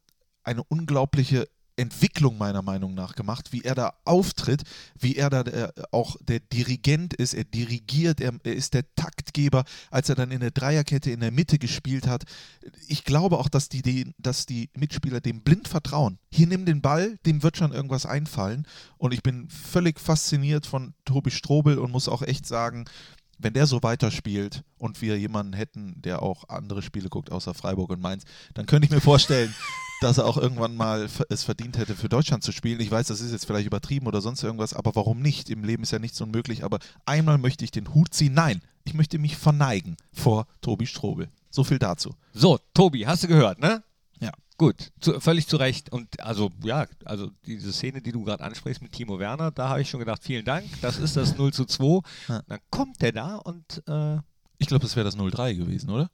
[0.46, 4.64] eine unglaubliche Entwicklung meiner Meinung nach gemacht, wie er da auftritt,
[5.00, 9.64] wie er da der, auch der Dirigent ist, er dirigiert, er, er ist der Taktgeber,
[9.92, 12.26] als er dann in der Dreierkette in der Mitte gespielt hat.
[12.88, 16.18] Ich glaube auch, dass die, die, dass die Mitspieler dem blind vertrauen.
[16.32, 18.68] Hier nimm den Ball, dem wird schon irgendwas einfallen
[18.98, 22.86] und ich bin völlig fasziniert von Tobi Strobel und muss auch echt sagen,
[23.38, 27.90] wenn der so weiterspielt und wir jemanden hätten, der auch andere Spiele guckt, außer Freiburg
[27.92, 29.54] und Mainz, dann könnte ich mir vorstellen,
[30.02, 32.80] dass er auch irgendwann mal es verdient hätte, für Deutschland zu spielen.
[32.80, 35.50] Ich weiß, das ist jetzt vielleicht übertrieben oder sonst irgendwas, aber warum nicht?
[35.50, 36.64] Im Leben ist ja nichts unmöglich.
[36.64, 38.34] Aber einmal möchte ich den Hut ziehen.
[38.34, 41.30] Nein, ich möchte mich verneigen vor Tobi Strobel.
[41.50, 42.16] So viel dazu.
[42.34, 43.84] So, Tobi, hast du gehört, ne?
[44.58, 45.92] Gut, zu, völlig zu Recht.
[45.92, 49.82] Und also, ja, also diese Szene, die du gerade ansprichst mit Timo Werner, da habe
[49.82, 52.02] ich schon gedacht, vielen Dank, das ist das 0 zu 2.
[52.28, 52.42] Ja.
[52.48, 54.18] Dann kommt der da und, äh,
[54.58, 56.10] Ich glaube, das wäre das 0-3 gewesen, oder?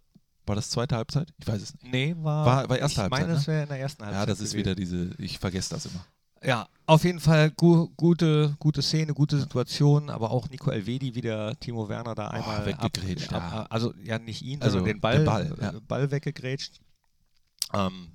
[0.45, 1.33] War das zweite Halbzeit?
[1.37, 1.85] Ich weiß es nicht.
[1.89, 2.45] nee, war.
[2.45, 3.33] War- war erste ich Halbzeit, meine, ne?
[3.35, 4.19] das wäre in der ersten Halbzeit.
[4.21, 4.57] Ja, das ist gewesen.
[4.59, 6.05] wieder diese, ich vergesse das immer.
[6.43, 11.21] Ja, auf jeden Fall gu gute, gute Szene, gute Situation, aber auch Nico Elvedi, wie
[11.21, 13.59] der Timo Werner da einmal weggegrätscht, ab, ja.
[13.61, 15.69] ab, also ja nicht ihn, Also den Ball, Ball, ja.
[15.69, 16.81] äh, Ball weggegrätscht.
[17.73, 18.11] Ähm,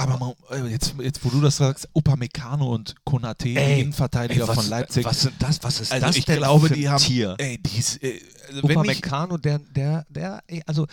[0.00, 4.54] Aber man, äh, jetzt, jetzt, wo du das sagst, Upamecano und Konate, Innenverteidiger ey, was,
[4.56, 5.04] von Leipzig.
[5.04, 5.62] Was sind das?
[5.62, 7.34] Was ist also das ich denn glaube, für die haben, Tier?
[7.38, 10.86] ey, die ist, äh, also wenn ich, Upamecano, der, der, der, also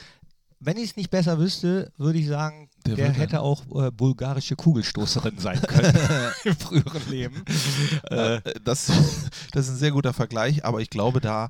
[0.60, 4.56] wenn ich es nicht besser wüsste, würde ich sagen, Der der, hätte auch äh, bulgarische
[4.56, 5.96] Kugelstoßerin sein können
[6.44, 7.44] im früheren Leben.
[8.10, 8.92] Äh, das,
[9.52, 11.50] das ist ein sehr guter Vergleich, aber ich glaube da,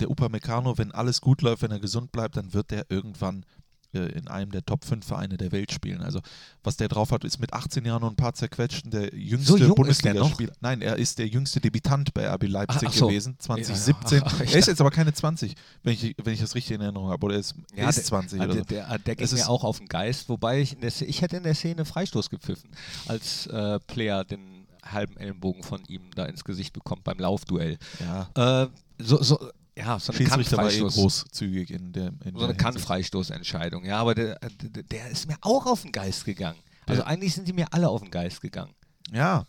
[0.00, 3.44] der Upamecano, wenn alles gut läuft, wenn er gesund bleibt, dann wird der irgendwann
[3.92, 6.02] in einem der Top 5 Vereine der Welt spielen.
[6.02, 6.20] Also
[6.62, 9.68] was der drauf hat, ist mit 18 Jahren und ein paar zerquetschten der jüngste der
[9.68, 10.52] Bundesligaspieler.
[10.60, 13.06] Nein, er ist der jüngste Debütant bei RB Leipzig Ach, ach so.
[13.08, 14.18] gewesen, 2017.
[14.20, 14.44] Ja, ja.
[14.44, 17.08] Ich er ist jetzt aber keine 20, wenn ich, wenn ich das richtig in Erinnerung
[17.08, 17.24] habe.
[17.24, 18.68] Oder er ist, er Ja, ist der- 20 Ah, oder der, so.
[18.68, 21.42] der, der ging mir auch auf den Geist, wobei ich in der, ich hätte in
[21.44, 22.70] der Szene Freistoß gepfiffen,
[23.06, 27.78] als äh, Player den halben Ellenbogen von ihm da ins Gesicht bekommt beim Laufduell.
[28.00, 28.64] Ja.
[28.64, 29.38] Äh, so, so,
[29.78, 32.56] ja, so eine Schiedsrichter eh großzügig in der in So eine der.
[32.56, 33.84] Kann-Freistoßentscheidung.
[33.84, 36.58] Ja, aber der, der, der ist mir auch auf den Geist gegangen.
[36.86, 37.06] Also Ja.
[37.08, 38.74] eigentlich sind die mir alle auf den Geist gegangen.
[39.12, 39.46] Ja.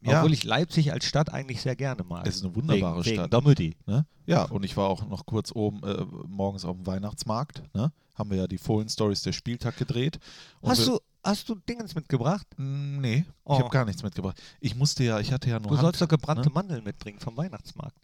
[0.00, 0.18] Ja.
[0.18, 2.26] Obwohl ich Leipzig als Stadt eigentlich sehr gerne mag.
[2.26, 3.24] Es ist eine wunderbare wegen, Stadt.
[3.24, 3.76] Wegen der Mutti.
[3.86, 4.06] Ne?
[4.26, 7.62] Ja, und ich war auch noch kurz oben äh, morgens auf dem Weihnachtsmarkt.
[7.74, 7.92] Ne?
[8.14, 10.18] Haben wir ja die Fohlen Stories der Spieltag gedreht.
[10.62, 12.46] Hast du, hast du Dingens mitgebracht?
[12.56, 13.54] Mm, Nee, Oh.
[13.54, 14.40] ich habe gar nichts mitgebracht.
[14.60, 16.54] Ich musste ja, ich hatte ja nur Du Hand, sollst doch gebrannte ne?
[16.54, 17.96] Mandeln mitbringen vom Weihnachtsmarkt.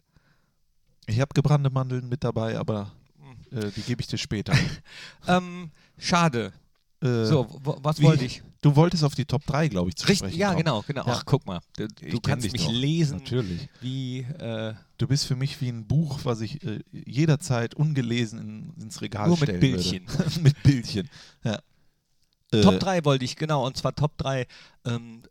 [1.07, 2.91] Ich habe gebrannte Mandeln mit dabei, aber
[3.51, 3.57] Hm.
[3.59, 4.53] äh, die gebe ich dir später.
[5.27, 6.53] Ähm, schade.
[7.01, 8.41] äh, So, was wollte ich?
[8.61, 10.57] Du wolltest auf die Top 3, glaube ich, zu Richtig, sprechen ja, kommen.
[10.59, 11.05] genau, genau.
[11.05, 11.13] Ja.
[11.15, 11.61] Ach, guck mal.
[11.77, 12.71] Du, du kannst dich mich doch.
[12.73, 13.69] lesen, Natürlich.
[13.81, 14.19] wie.
[14.21, 19.01] Äh, Du bist für mich wie ein Buch, was ich äh, jederzeit ungelesen in, ins
[19.01, 20.05] Regal Nur mit stellen Bildchen.
[20.09, 20.39] Würde.
[20.41, 21.09] mit Bildchen.
[21.45, 21.59] Ja.
[22.51, 23.65] Äh, Top 3 wollte ich, genau.
[23.65, 24.45] Und zwar Top 3.
[24.85, 25.21] Ähm,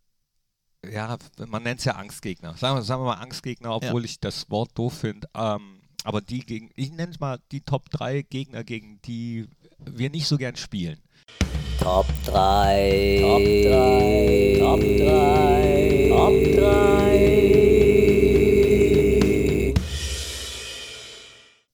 [0.86, 2.56] ja, man nennt es ja Angstgegner.
[2.56, 5.28] Sagen wir, sagen wir mal Angstgegner, obwohl ich das Wort doof finde.
[5.34, 10.10] Ähm, aber die gegen, ich nenne es mal die Top 3 Gegner, gegen die wir
[10.10, 11.00] nicht so gern spielen.
[11.80, 13.18] Top 3.
[13.20, 14.56] Top 3.
[14.60, 16.08] Top 3.
[16.10, 16.94] Top 3.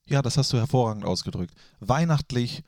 [0.06, 1.54] Ja, das hast du hervorragend ausgedrückt.
[1.80, 2.62] Weihnachtlich,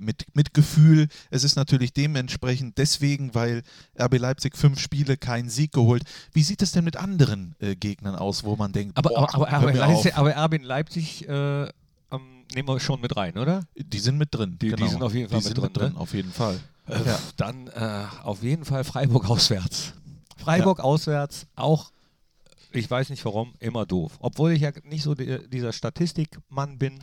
[0.00, 1.08] mit, mit Gefühl.
[1.30, 3.62] Es ist natürlich dementsprechend deswegen, weil
[3.98, 6.02] RB Leipzig fünf Spiele keinen Sieg geholt.
[6.32, 9.50] Wie sieht es denn mit anderen äh, Gegnern aus, wo man denkt, Aber, boah, aber,
[9.50, 11.70] aber, Leipzig, aber RB in Leipzig äh, ähm,
[12.54, 13.64] nehmen wir schon mit rein, oder?
[13.76, 14.58] die sind mit drin.
[14.60, 14.88] Die- die genau.
[14.90, 15.98] sind auf jeden Fall die mit sind drin, ne?
[16.00, 16.60] Auf jeden Fall.
[16.88, 17.18] Äh, Ja.
[17.36, 19.92] Dann äh, auf jeden Fall Freiburg auswärts.
[20.36, 21.90] Freiburg auswärts, auch
[22.72, 24.18] Ich weiß nicht warum, immer doof.
[24.20, 27.00] Obwohl ich ja nicht so die, dieser Statistikmann bin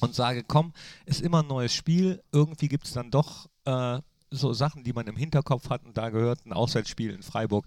[0.00, 0.72] und sage, komm,
[1.06, 2.22] ist immer ein neues Spiel.
[2.32, 6.10] Irgendwie gibt es dann doch äh, so Sachen, die man im Hinterkopf hat und da
[6.10, 7.66] gehört ein Auswärtsspiel in Freiburg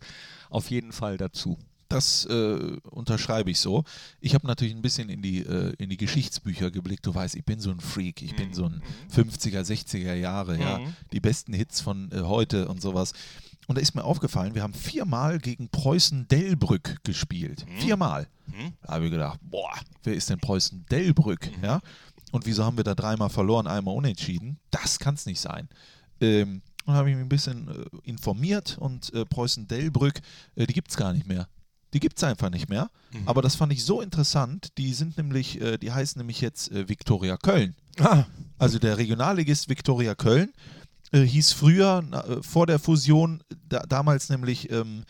[0.49, 1.57] auf jeden Fall dazu.
[1.89, 3.83] Das äh, unterschreibe ich so.
[4.21, 7.05] Ich habe natürlich ein bisschen in die, äh, in die Geschichtsbücher geblickt.
[7.05, 8.21] Du weißt, ich bin so ein Freak.
[8.21, 8.81] Ich bin so ein
[9.13, 10.77] 50er, 60er Jahre, ja.
[10.79, 10.93] Mhm.
[11.11, 13.11] Die besten Hits von äh, heute und sowas.
[13.71, 17.65] Und da ist mir aufgefallen, wir haben viermal gegen Preußen-Delbrück gespielt.
[17.77, 18.27] Viermal.
[18.81, 19.71] Da habe ich gedacht, boah,
[20.03, 21.49] wer ist denn Preußen-Delbrück?
[21.63, 21.79] Ja?
[22.33, 24.59] Und wieso haben wir da dreimal verloren, einmal unentschieden?
[24.71, 25.69] Das kann es nicht sein.
[26.19, 30.19] Ähm, und habe ich mich ein bisschen äh, informiert und äh, Preußen-Delbrück,
[30.57, 31.47] äh, die gibt es gar nicht mehr.
[31.93, 32.91] Die gibt es einfach nicht mehr.
[33.25, 34.77] Aber das fand ich so interessant.
[34.77, 37.73] Die sind nämlich, äh, die heißen nämlich jetzt äh, Viktoria Köln.
[38.57, 40.51] Also der Regionalligist Viktoria Köln
[41.11, 45.03] äh, hieß früher, na, äh, vor der Fusion, da, damals nämlich ähm,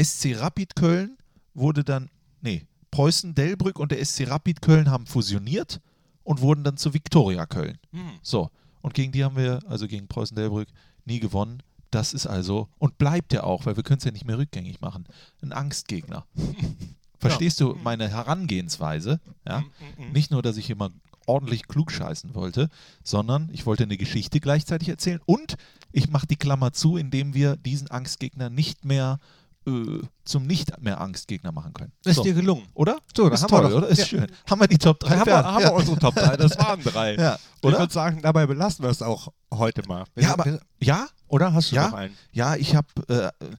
[0.00, 1.16] SC Rapid Köln,
[1.54, 5.80] wurde dann, nee, Preußen Delbrück und der SC Rapid Köln haben fusioniert
[6.22, 7.78] und wurden dann zu Viktoria Köln.
[8.22, 8.50] So,
[8.82, 10.68] und gegen die haben wir, also gegen Preußen Delbrück,
[11.04, 11.62] nie gewonnen.
[11.90, 14.80] Das ist also, und bleibt ja auch, weil wir können es ja nicht mehr rückgängig
[14.80, 15.06] machen,
[15.42, 16.26] ein Angstgegner.
[17.18, 19.20] Verstehst du meine Herangehensweise?
[19.46, 19.64] Ja?
[20.12, 20.90] Nicht nur, dass ich immer
[21.26, 22.68] ordentlich klug scheißen wollte,
[23.02, 25.56] sondern ich wollte eine Geschichte gleichzeitig erzählen und
[25.92, 29.18] ich mache die Klammer zu, indem wir diesen Angstgegner nicht mehr
[29.66, 31.92] äh, zum nicht mehr Angstgegner machen können.
[32.04, 32.22] Ist So.
[32.22, 32.66] dir gelungen.
[32.74, 32.98] Oder?
[33.16, 33.88] So, da ist toll, doch- oder?
[33.88, 34.04] Ist ja.
[34.06, 34.26] schön.
[34.50, 36.82] Haben wir die Top 3 Da haben wir, haben wir unsere Top 3, das waren
[36.84, 37.14] drei.
[37.16, 37.78] Ja, Ich oder?
[37.78, 40.04] würde sagen, dabei belassen wir es auch heute mal.
[40.14, 42.14] Wir Ja, sind- aber, wir- ja, oder hast du ja, noch einen?
[42.32, 43.54] ja, ich habe, äh,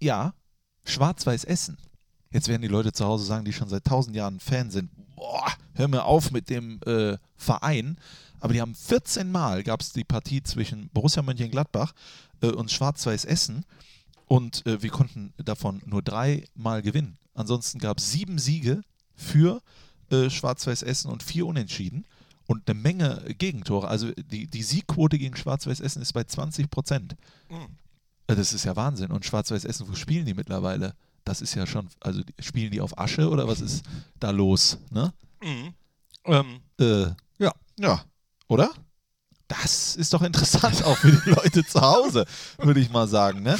[0.00, 0.34] ja,
[0.84, 1.78] Schwarz-Weiß Essen.
[2.34, 5.46] Jetzt werden die Leute zu Hause sagen, die schon seit tausend Jahren Fan sind, boah,
[5.74, 7.96] hör mir auf mit dem äh, Verein.
[8.40, 11.92] Aber die haben 14 Mal, gab es die Partie zwischen Borussia Mönchengladbach
[12.42, 13.64] äh, und Schwarz-Weiß Essen.
[14.26, 17.16] Und äh, wir konnten davon nur drei Mal gewinnen.
[17.34, 18.82] Ansonsten gab es sieben Siege
[19.14, 19.62] für
[20.10, 22.04] äh, Schwarz-Weiß Essen und vier Unentschieden
[22.48, 23.86] und eine Menge Gegentore.
[23.86, 27.14] Also die, die Siegquote gegen Schwarz-Weiß Essen ist bei 20 Prozent.
[28.26, 29.12] Äh, Das ist ja Wahnsinn.
[29.12, 30.94] Und Schwarz-Weiß Essen, wo spielen die mittlerweile?
[31.24, 33.82] Das ist ja schon, also spielen die auf Asche oder was ist
[34.20, 34.78] da los?
[34.90, 35.12] Ne?
[36.26, 37.06] Ähm, Äh,
[37.38, 37.52] ja.
[37.78, 38.04] ja,
[38.48, 38.70] oder?
[39.48, 42.24] Das ist doch interessant auch für die Leute zu Hause,
[42.58, 43.42] würde ich mal sagen.
[43.42, 43.56] Ne?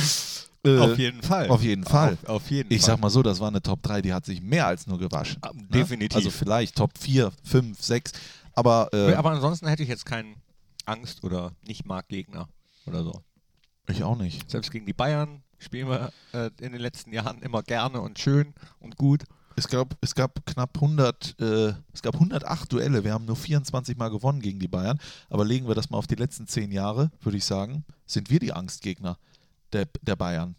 [0.64, 1.48] Äh, auf jeden Fall.
[1.50, 2.16] auf jeden Fall.
[2.24, 2.86] Auf, auf jeden Ich Fall.
[2.94, 5.38] sag mal so, das war eine Top 3, die hat sich mehr als nur gewaschen.
[5.42, 5.62] Ah, ne?
[5.70, 6.16] definitiv.
[6.16, 8.12] Also vielleicht Top 4, 5, 6.
[8.54, 10.36] Aber, äh, Aber ansonsten hätte ich jetzt keinen
[10.86, 12.48] Angst- oder Nicht-Mag-Gegner
[12.86, 13.22] oder so.
[13.88, 14.50] ich auch nicht.
[14.50, 18.54] Selbst gegen die Bayern spielen wir äh, in den letzten Jahren immer gerne und schön
[18.80, 19.24] und gut.
[19.56, 23.04] Es gab, es gab knapp 100, äh, es gab 108 Duelle.
[23.04, 24.98] Wir haben nur 24 Mal gewonnen gegen die Bayern.
[25.30, 28.40] Aber legen wir das mal auf die letzten 10 Jahre, würde ich sagen, sind wir
[28.40, 29.16] die Angstgegner
[29.72, 30.56] der, der Bayern.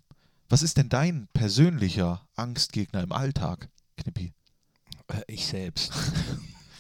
[0.48, 4.34] Was ist denn dein persönlicher Angstgegner im Alltag, Knippi?
[5.08, 5.92] Äh, ich selbst.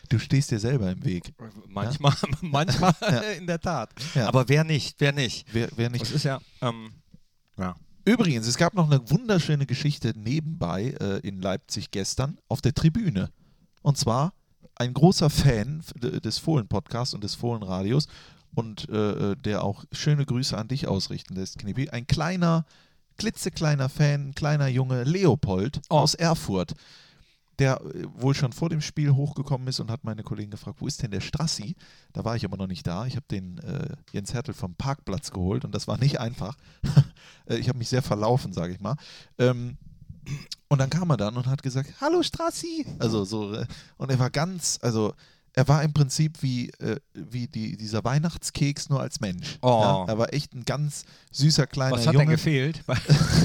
[0.07, 1.33] Du stehst dir selber im Weg.
[1.67, 2.93] Manchmal, manchmal
[3.39, 3.89] in der Tat.
[4.13, 4.27] Ja.
[4.27, 5.47] Aber wer nicht, wer nicht.
[5.51, 6.93] Wer, wer nicht Das ist ja, ähm,
[7.57, 7.75] ja.
[8.05, 13.31] Übrigens, es gab noch eine wunderschöne Geschichte nebenbei äh, in Leipzig gestern auf der Tribüne.
[13.81, 14.33] Und zwar
[14.75, 18.07] ein großer Fan des Fohlen-Podcasts und des Fohlen-Radios
[18.53, 21.89] und äh, äh, der auch schöne Grüße an dich ausrichten lässt, Knippi.
[21.89, 22.65] Ein kleiner,
[23.17, 25.97] klitzekleiner Fan, ein kleiner Junge, Leopold Oh.
[25.97, 26.73] aus Erfurt,
[27.59, 30.87] der äh, wohl schon vor dem Spiel hochgekommen ist und hat meine Kollegen gefragt, wo
[30.87, 31.75] ist denn der Strassi?
[32.13, 33.05] Da war ich aber noch nicht da.
[33.05, 36.55] Ich habe den äh, Jens Hertel vom Parkplatz geholt und das war nicht einfach.
[37.47, 38.95] Äh, ich habe mich sehr verlaufen, sage ich mal.
[39.37, 39.77] Ähm,
[40.67, 42.87] und dann kam er dann und hat gesagt, hallo Strassi.
[42.97, 45.13] Also so, äh, und er war ganz, also
[45.55, 49.57] er war im Prinzip wie, äh, wie die, dieser Weihnachtskeks nur als Mensch.
[49.61, 49.79] Oh.
[49.81, 52.27] Ja, er war echt ein ganz süßer kleiner Was hat Junge.
[52.27, 52.83] gefehlt?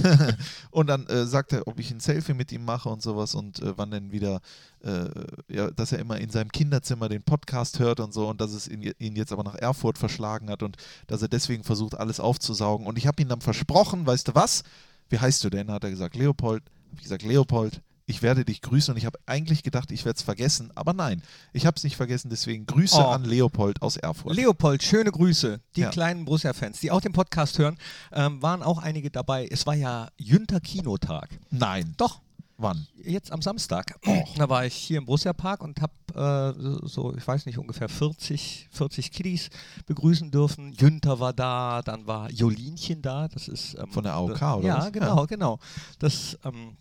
[0.73, 3.61] Und dann äh, sagt er, ob ich ein Selfie mit ihm mache und sowas und
[3.61, 4.41] äh, wann denn wieder,
[4.83, 5.09] äh,
[5.49, 8.67] ja, dass er immer in seinem Kinderzimmer den Podcast hört und so und dass es
[8.67, 12.87] ihn, ihn jetzt aber nach Erfurt verschlagen hat und dass er deswegen versucht, alles aufzusaugen.
[12.87, 14.65] Und ich habe ihm dann versprochen, weißt du was?
[15.09, 15.71] Wie heißt du denn?
[15.71, 16.63] Hat er gesagt, Leopold.
[16.65, 20.17] Habe ich gesagt, Leopold, ich werde dich grüßen und ich habe eigentlich gedacht, ich werde
[20.17, 23.07] es vergessen, aber nein, ich habe es nicht vergessen, deswegen Grüße Oh.
[23.11, 24.35] an Leopold aus Erfurt.
[24.35, 25.61] Leopold, schöne Grüße.
[25.77, 25.91] Die Ja.
[25.91, 27.79] kleinen Borussia-Fans, die auch den Podcast hören,
[28.13, 29.47] ähm, waren auch einige dabei.
[29.51, 31.29] Es war ja Jünter Kinotag.
[31.51, 32.21] Nein, Doch,
[32.59, 32.87] wann?
[33.03, 33.95] jetzt am Samstag.
[34.37, 37.89] Da war ich hier im Borussia Park und habe äh, so, ich weiß nicht, ungefähr
[37.89, 39.49] 40, 40 Kiddies
[39.87, 40.73] begrüßen dürfen.
[40.73, 43.29] Jünter war da, dann war Jolinchen da.
[43.29, 44.93] Das ist ähm, Von der AOK, oder Ja, was?
[44.93, 45.59] genau, genau.
[46.01, 46.77] Das ähm,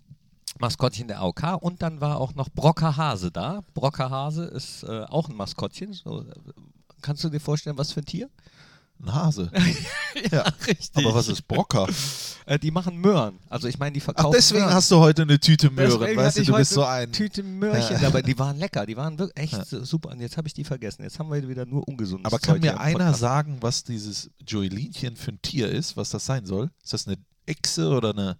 [0.59, 3.63] Maskottchen der AOK und dann war auch noch Brocker Hase da.
[3.73, 5.93] Brocker Hase ist äh, auch ein Maskottchen.
[5.93, 6.25] So, äh,
[7.01, 8.29] kannst du dir vorstellen, was für ein Tier?
[9.01, 9.49] Ein Hase.
[10.31, 11.05] ja, richtig.
[11.05, 11.87] Aber was ist Brocker?
[12.45, 13.39] Äh, die machen Möhren.
[13.47, 14.73] Also ich meine, die Ach, verkaufen deswegen Möhren.
[14.73, 15.97] hast du heute eine Tüte Möhren.
[16.01, 17.09] Deswegen Weißt du, du bist so ein.
[17.13, 18.01] Tüte Möhrchen Ja.
[18.01, 18.21] dabei.
[18.21, 20.09] Die waren lecker, die waren wirklich echt so super.
[20.09, 21.03] Und jetzt habe ich die vergessen.
[21.03, 23.19] Jetzt haben wir wieder nur ungesundes Aber kann Zeug mir einer Podcast.
[23.21, 26.69] sagen, was dieses Joelinchen für ein Tier ist, was das sein soll?
[26.83, 28.37] Ist das eine Echse oder eine.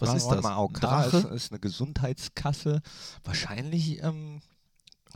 [0.00, 0.42] Was ist das?
[0.42, 1.16] Mal, AOK Drache?
[1.18, 2.82] ist, ist eine Gesundheitskasse.
[3.24, 4.40] Wahrscheinlich, ähm,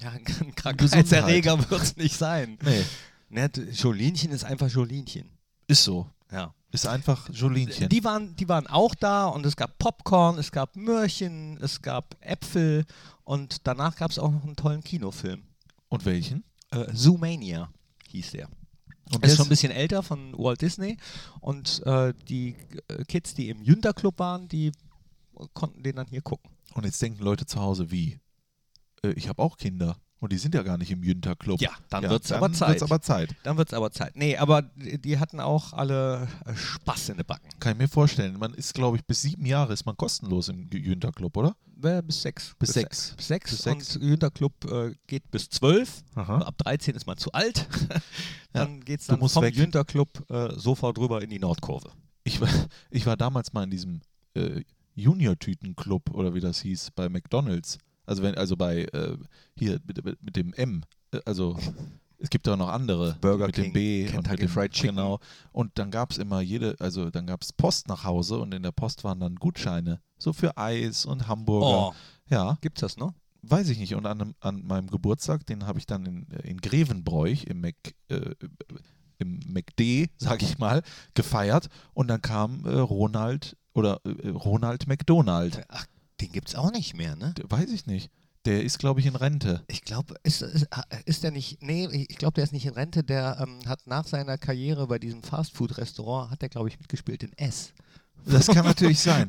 [0.01, 0.25] ja, ein.
[0.55, 2.59] Krankheitserreger wird es nicht sein.
[2.63, 2.85] Nee,
[3.31, 5.29] Ne, Jolinchen ist einfach Jolinchen.
[5.67, 6.09] ist so.
[6.31, 6.55] Ja.
[6.71, 7.89] Ist einfach Jolinchen.
[7.89, 12.17] Die waren, die waren auch da und es gab Popcorn, es gab Möhrchen, es gab
[12.21, 12.85] Äpfel
[13.25, 15.43] und danach gab es auch noch einen tollen Kinofilm.
[15.89, 16.45] Und welchen?
[16.71, 17.71] Äh, Zoomania
[18.09, 18.49] hieß der.
[19.13, 20.97] Und Ist schon ein bisschen älter von Walt Disney
[21.41, 22.57] und äh, die
[22.89, 24.73] äh, Kids, die im Jünter Club waren, die
[25.53, 26.51] konnten den dann hier gucken.
[26.75, 28.19] Und jetzt denken Leute zu Hause, wie?
[29.03, 29.97] Äh, ich habe auch Kinder.
[30.25, 31.61] Und die sind ja gar nicht im Jünter Club.
[31.61, 32.71] Ja, dann wird's dann aber Zeit.
[32.71, 33.37] Wird's aber Zeit.
[33.43, 34.17] Dann wird es aber Zeit.
[34.17, 37.47] Nee, aber die, hatten auch alle äh, Spaß in den Backen.
[37.61, 38.39] Kann ich mir vorstellen.
[38.39, 41.55] Man ist, glaube ich, bis sieben Jahre ist man kostenlos im Jünter Club, oder?
[41.77, 42.55] Bis sechs.
[42.59, 43.13] Bis sechs.
[43.19, 43.51] Bis sechs.
[43.51, 43.97] Bis sechs.
[43.97, 46.03] Und Jünter Club äh, geht bis zwölf.
[46.15, 47.69] Ab 13 ist man zu alt.
[48.55, 49.55] dann geht es dann vom weg.
[49.55, 51.91] Jünter Club äh, sofort rüber in die Nordkurve.
[52.23, 52.49] Ich war,
[52.89, 54.01] ich war damals mal in diesem
[54.33, 54.63] äh,
[54.95, 57.77] Junior-Tüten-Club oder wie das hieß, bei McDonalds.
[58.07, 59.17] Also wenn, also bei äh,
[59.57, 60.83] hier mit, mit, mit dem M.
[61.13, 61.59] Äh, Also
[62.19, 63.17] es gibt auch noch andere.
[63.21, 64.97] Burger mit King, dem B und Kentucky mit dem, Fried Chicken.
[64.97, 65.19] Genau.
[65.53, 68.63] Und dann gab es immer jede, also dann gab es Post nach Hause und in
[68.63, 70.01] der Post waren dann Gutscheine.
[70.19, 71.89] So für Eis und Hamburger.
[71.89, 71.95] Oh,
[72.31, 73.13] Ja, gibt's das noch?
[73.47, 73.95] weiß ich nicht.
[73.95, 77.75] Und an, an meinem Geburtstag, den habe ich dann in, in Grevenbroich im Mac,
[78.09, 78.35] äh,
[79.19, 81.69] im McD, sag ich mal, gefeiert.
[81.93, 85.63] Und dann kam äh, Ronald oder äh, Ronald McDonald.
[85.69, 85.85] Ach,
[86.21, 87.35] den gibt's auch nicht mehr, ne?
[87.43, 88.11] Weiß ich nicht.
[88.45, 89.65] Der ist, glaube ich, in Rente.
[89.69, 90.69] Ich glaube, ist, ist,
[91.07, 94.07] ist der nicht, nee, ich glaube, der ist nicht in Rente, der ähm, hat nach
[94.07, 97.73] seiner Karriere bei diesem Fastfood-Restaurant, hat der, glaube ich, mitgespielt in S.
[98.27, 99.29] Das kann natürlich sein.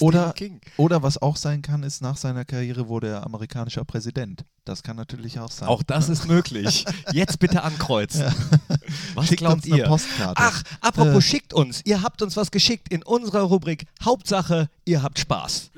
[0.00, 0.60] Oder, King.
[0.76, 4.44] oder was auch sein kann, ist, nach seiner Karriere wurde er amerikanischer Präsident.
[4.64, 5.68] Das kann natürlich auch sein.
[5.68, 6.84] Auch das ist möglich.
[7.12, 8.24] Jetzt bitte ankreuzen.
[9.14, 9.84] Was Schickt glaubt uns eine ihr?
[9.86, 10.34] Postkarte.
[10.36, 11.28] Ach, apropos Äh.
[11.28, 11.80] schickt uns.
[11.84, 15.70] Ihr habt uns was geschickt in unserer Rubrik Hauptsache, ihr habt Spaß.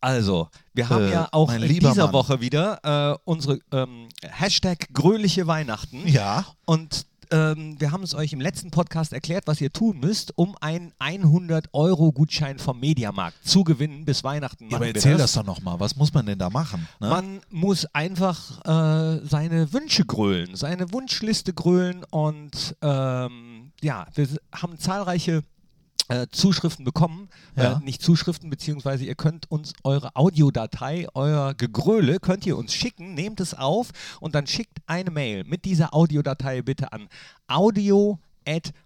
[0.00, 2.12] Also, wir haben Äh, ja auch in lieber dieser Mann.
[2.12, 6.06] Woche wieder äh, unsere ähm, Hashtag gröhliche Weihnachten.
[6.06, 6.44] Ja.
[6.64, 10.56] Und ähm, wir haben es euch im letzten Podcast erklärt, was ihr tun müsst, um
[10.60, 14.70] einen 100-Euro-Gutschein vom Mediamarkt zu gewinnen bis Weihnachten.
[14.70, 15.80] Ja, aber erzähl das doch nochmal.
[15.80, 16.88] Was muss man denn da machen?
[17.00, 17.08] Ne?
[17.08, 24.78] Man muss einfach äh, seine Wünsche grölen, seine Wunschliste grölen und ähm, ja, wir haben
[24.78, 25.42] zahlreiche
[26.08, 27.28] äh, Zuschriften bekommen.
[27.56, 27.74] Ja.
[27.78, 33.14] Äh, nicht Zuschriften, beziehungsweise ihr könnt uns eure Audiodatei, euer Gegröle, könnt ihr uns schicken,
[33.14, 33.90] nehmt es auf
[34.20, 37.08] und dann schickt eine Mail mit dieser Audiodatei bitte an
[37.46, 38.18] audio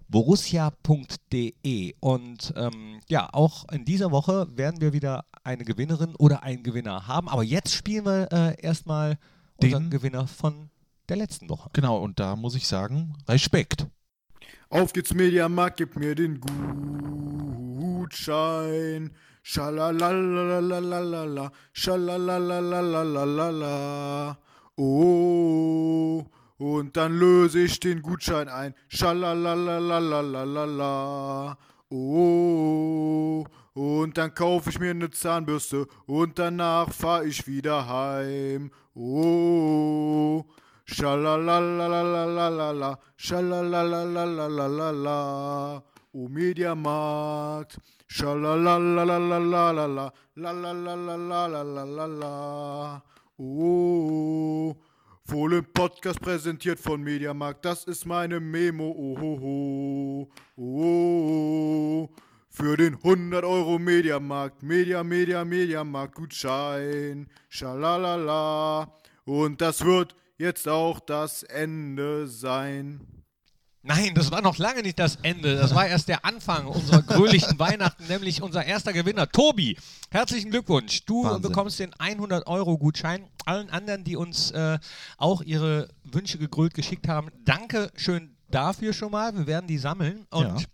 [0.08, 6.62] borussia.de und ähm, ja, auch in dieser Woche werden wir wieder eine Gewinnerin oder einen
[6.62, 7.28] Gewinner haben.
[7.28, 9.18] Aber jetzt spielen wir äh, erstmal
[9.62, 10.70] unseren Den- Gewinner von
[11.08, 11.70] der letzten Woche.
[11.72, 13.86] Genau, und da muss ich sagen, Respekt.
[14.72, 16.40] Auf geht's Mediamarkt, gib mir den
[17.80, 19.10] Gutschein.
[19.42, 24.38] Schalalalalala, schalalalalala.
[24.76, 26.24] Oh,
[26.58, 28.76] und dann löse ich den Gutschein ein.
[28.86, 31.58] Schalalalalala.
[31.88, 38.70] Oh, und dann kaufe ich mir eine Zahnbürste und danach fahr ich wieder heim.
[38.94, 40.44] Oh,
[40.92, 47.78] Schalalalalala, schalalalalala, o Mediamarkt.
[48.08, 52.32] Schalalalalala, lalalalalala,
[53.38, 54.76] oh.
[55.22, 62.10] Fohlen Podcast präsentiert von Mediamarkt, das ist meine Memo, oh, oh, oh.
[62.48, 68.92] Für den 100 Euro Mediamarkt, Media, Media, Mediamarkt, Gutschein, schalalala.
[69.24, 73.00] Und das wird jetzt auch das Ende sein.
[73.82, 75.56] Nein, das war noch lange nicht das Ende.
[75.56, 79.78] Das war erst der Anfang unserer gröhlichen Weihnachten, nämlich unser erster Gewinner, Tobi.
[80.10, 81.04] Herzlichen Glückwunsch.
[81.06, 81.42] Du Wahnsinn.
[81.42, 83.26] bekommst den 100-Euro-Gutschein.
[83.46, 84.78] Allen anderen, die uns äh,
[85.16, 89.34] auch ihre Wünsche gegrölt geschickt haben, danke schön dafür schon mal.
[89.34, 90.64] Wir werden die sammeln und ähm,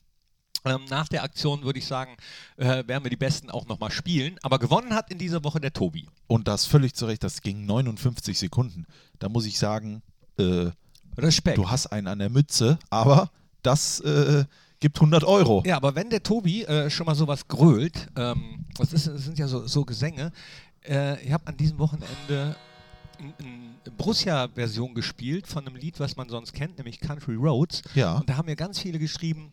[0.90, 2.16] nach der Aktion würde ich sagen,
[2.56, 4.36] äh, werden wir die Besten auch nochmal spielen.
[4.42, 6.06] Aber gewonnen hat in dieser Woche der Tobi.
[6.26, 8.86] Und das völlig zu Recht, das ging 59 Sekunden.
[9.18, 10.02] Da muss ich sagen,
[10.38, 10.70] äh,
[11.16, 11.58] Respekt.
[11.58, 13.30] du hast einen an der Mütze, aber
[13.62, 14.44] das äh,
[14.80, 15.62] gibt 100 Euro.
[15.64, 19.38] Ja, aber wenn der Tobi äh, schon mal sowas grölt, ähm, das, ist, das sind
[19.38, 20.32] ja so, so Gesänge,
[20.86, 22.56] äh, ich habe an diesem Wochenende
[23.18, 27.82] eine Borussia-Version gespielt von einem Lied, was man sonst kennt, nämlich Country Roads.
[27.94, 28.16] Ja.
[28.16, 29.52] Und da haben mir ganz viele geschrieben, ähm,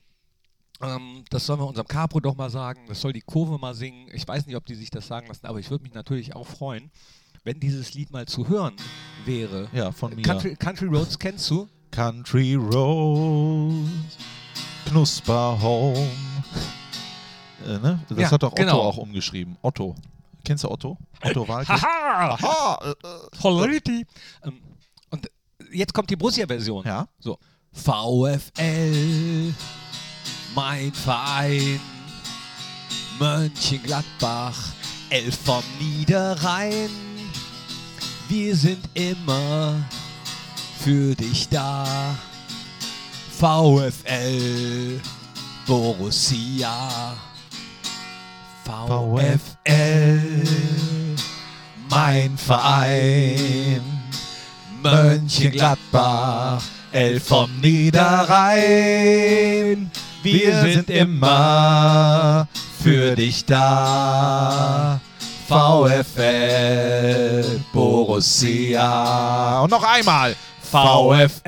[1.29, 4.09] das sollen wir unserem Capro doch mal sagen, das soll die Kurve mal singen.
[4.13, 6.47] Ich weiß nicht, ob die sich das sagen lassen, aber ich würde mich natürlich auch
[6.47, 6.91] freuen,
[7.43, 8.75] wenn dieses Lied mal zu hören
[9.25, 9.69] wäre.
[9.73, 10.21] Ja, von mir.
[10.21, 11.67] Country, Country Roads kennst du?
[11.91, 14.17] Country Roads,
[14.85, 16.09] Knusper Home.
[17.65, 18.03] Äh, ne?
[18.09, 18.79] Das Ja, hat doch Otto genau.
[18.81, 19.57] auch umgeschrieben.
[19.61, 19.95] Otto.
[20.43, 20.97] Kennst du Otto?
[21.21, 21.69] Otto Walke?
[21.69, 22.33] Haha!
[22.33, 22.79] Aha!
[22.83, 24.05] Äh, äh.
[24.45, 24.61] Ähm,
[25.09, 25.29] und
[25.71, 26.83] jetzt kommt die Borussia-Version.
[26.85, 27.07] Ja.
[27.19, 27.37] So.
[27.71, 29.53] VfL,
[30.55, 31.79] mein Verein,
[33.19, 34.57] Mönchengladbach,
[35.09, 36.89] Elf vom Niederrhein.
[38.29, 39.75] Wir sind immer
[40.79, 42.15] für dich da.
[43.39, 44.99] VfL,
[45.65, 47.15] Borussia.
[48.65, 50.43] VfL,
[51.89, 53.81] mein Verein.
[54.81, 56.61] Mönchengladbach,
[56.91, 58.51] Elf vom Niederrhein.
[60.23, 62.47] Wir sind immer
[62.81, 65.01] für dich da.
[65.49, 69.59] VfL Borussia.
[69.59, 70.33] Und noch einmal.
[70.71, 71.41] VfL,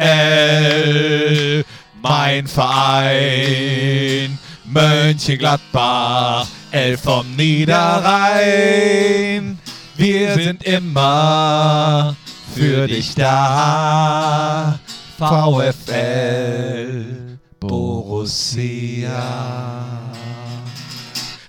[2.01, 4.37] mein Verein.
[4.65, 9.57] Mönchengladbach, Elf vom Niederrhein.
[9.95, 12.13] Wir sind immer
[12.53, 14.77] für dich da.
[15.17, 17.05] VfL
[17.61, 17.94] Borussia.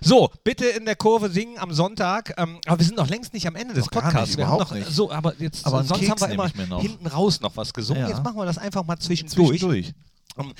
[0.00, 2.32] So, bitte in der Kurve singen am Sonntag.
[2.38, 4.36] Ähm, aber wir sind noch längst nicht am Ende des Noch gar nicht, Podcasts.
[4.36, 4.86] wir haben noch, nicht.
[4.90, 8.02] So, aber jetzt Aber sonst Keks haben wir immer hinten raus noch was gesungen.
[8.02, 8.08] Ja.
[8.10, 9.60] Jetzt machen wir das einfach mal zwischendurch.
[9.60, 9.92] Zwischendurch.
[10.38, 10.52] Ähm,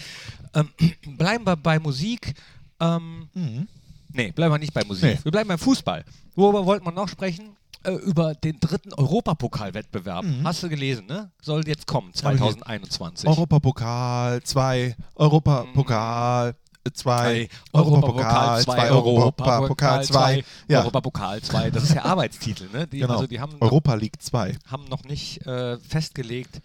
[0.54, 0.70] ähm,
[1.16, 2.34] bleiben wir bei Musik.
[2.80, 3.68] Ähm, Mhm.
[4.12, 5.04] nee, bleiben wir nicht bei Musik.
[5.04, 5.18] Nee.
[5.22, 6.04] Wir bleiben beim Fußball.
[6.34, 7.56] Worüber wollten wir noch sprechen?
[7.86, 10.24] Äh, über den dritten Europapokalwettbewerb.
[10.42, 11.30] Hast du gelesen, ne?
[11.40, 13.28] Soll jetzt kommen, Hab ich 2021.
[13.28, 16.56] Europapokal 2, Europapokal
[16.92, 20.44] 2, Europapokal 2, Europapokal 2.
[20.66, 21.70] Ja, Europapokal 2.
[21.70, 22.88] Das ist der Arbeitstitel, ne?
[22.88, 23.14] Die, genau.
[23.14, 24.56] Also die haben noch, Europa League 2.
[24.66, 26.60] haben noch nicht äh, festgelegt,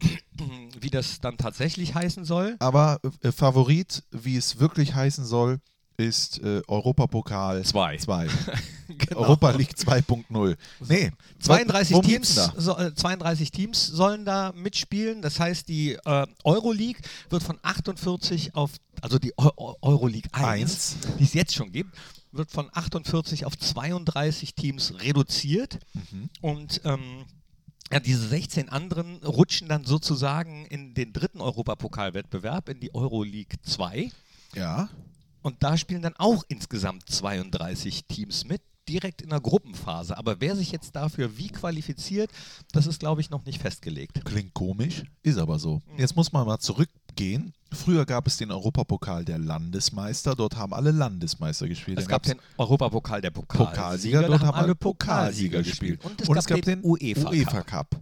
[0.80, 2.56] wie das dann tatsächlich heißen soll.
[2.58, 5.60] Aber äh, Favorit, wie es wirklich heißen soll,
[5.96, 7.96] ist äh, Europapokal Zwei.
[7.96, 8.28] 2.
[8.88, 9.22] Genau.
[9.22, 10.56] Europa League 2.0.
[10.88, 15.22] Nee, 32 worum Teams, so, äh, 32 Teams sollen da mitspielen.
[15.22, 18.70] Das heißt, die äh, Euroleague wird von 48 auf,
[19.02, 20.96] also die Eu Eu- Euroleague 1, Eins.
[21.18, 21.94] die es jetzt schon gibt,
[22.30, 25.80] wird von 48 auf 32 Teams reduziert.
[25.92, 26.30] Mhm.
[26.40, 27.24] Und ähm,
[27.92, 34.10] ja, diese 16 anderen rutschen dann sozusagen in den dritten Europapokalwettbewerb, in die Euroleague 2.
[34.54, 34.88] Ja,
[35.46, 40.18] Und da spielen dann auch insgesamt 32 Teams mit, direkt in der Gruppenphase.
[40.18, 42.32] Aber wer sich jetzt dafür wie qualifiziert,
[42.72, 44.24] das ist, glaube ich, noch nicht festgelegt.
[44.24, 45.82] klingt komisch, ist aber so.
[45.86, 45.98] Mhm.
[45.98, 47.52] Jetzt muss man mal zurückgehen.
[47.70, 51.98] Früher gab es den Europapokal der Landesmeister, dort haben alle Landesmeister gespielt.
[51.98, 56.04] Es Dann gab den Europapokal der Pokalsieger, Pokalsieger, dort haben alle Pokalsieger gespielt.
[56.04, 57.90] Und es gab den, UEFA, UEFA Cup.
[57.92, 58.00] Cup.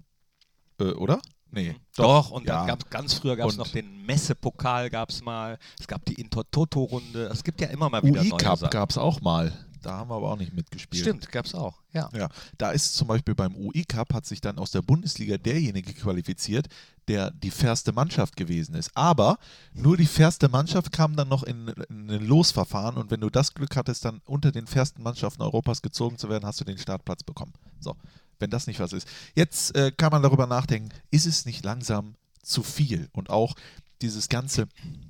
[0.81, 1.21] Äh, oder?
[1.55, 1.77] Nee.
[1.97, 2.59] Doch, und Ja.
[2.59, 5.59] dann gab ganz früher gab es noch den Messepokal, gab es mal.
[5.79, 7.27] Es gab die Intertoto-Runde.
[7.33, 9.53] Es gibt ja immer mal wieder UI Cup gab es auch mal.
[9.83, 11.03] Da haben wir aber auch nicht mitgespielt.
[11.03, 11.75] Stimmt, gab es auch.
[11.93, 12.09] Ja.
[12.17, 15.93] Ja, da ist zum Beispiel beim UI Cup hat sich dann aus der Bundesliga derjenige
[15.93, 16.69] qualifiziert,
[17.07, 18.91] der die fairste Mannschaft gewesen ist.
[18.95, 19.39] Aber
[19.75, 23.53] nur die fairste Mannschaft kam dann noch in, in ein Losverfahren und wenn du das
[23.53, 27.23] Glück hattest, dann unter den fairsten Mannschaften Europas gezogen zu werden, hast du den Startplatz
[27.23, 27.53] bekommen.
[27.79, 27.95] So,
[28.39, 29.09] wenn das nicht was ist.
[29.35, 33.09] Jetzt äh, kann man darüber nachdenken, ist es nicht langsam zu viel?
[33.13, 33.55] Und auch
[34.03, 34.69] dieses ganze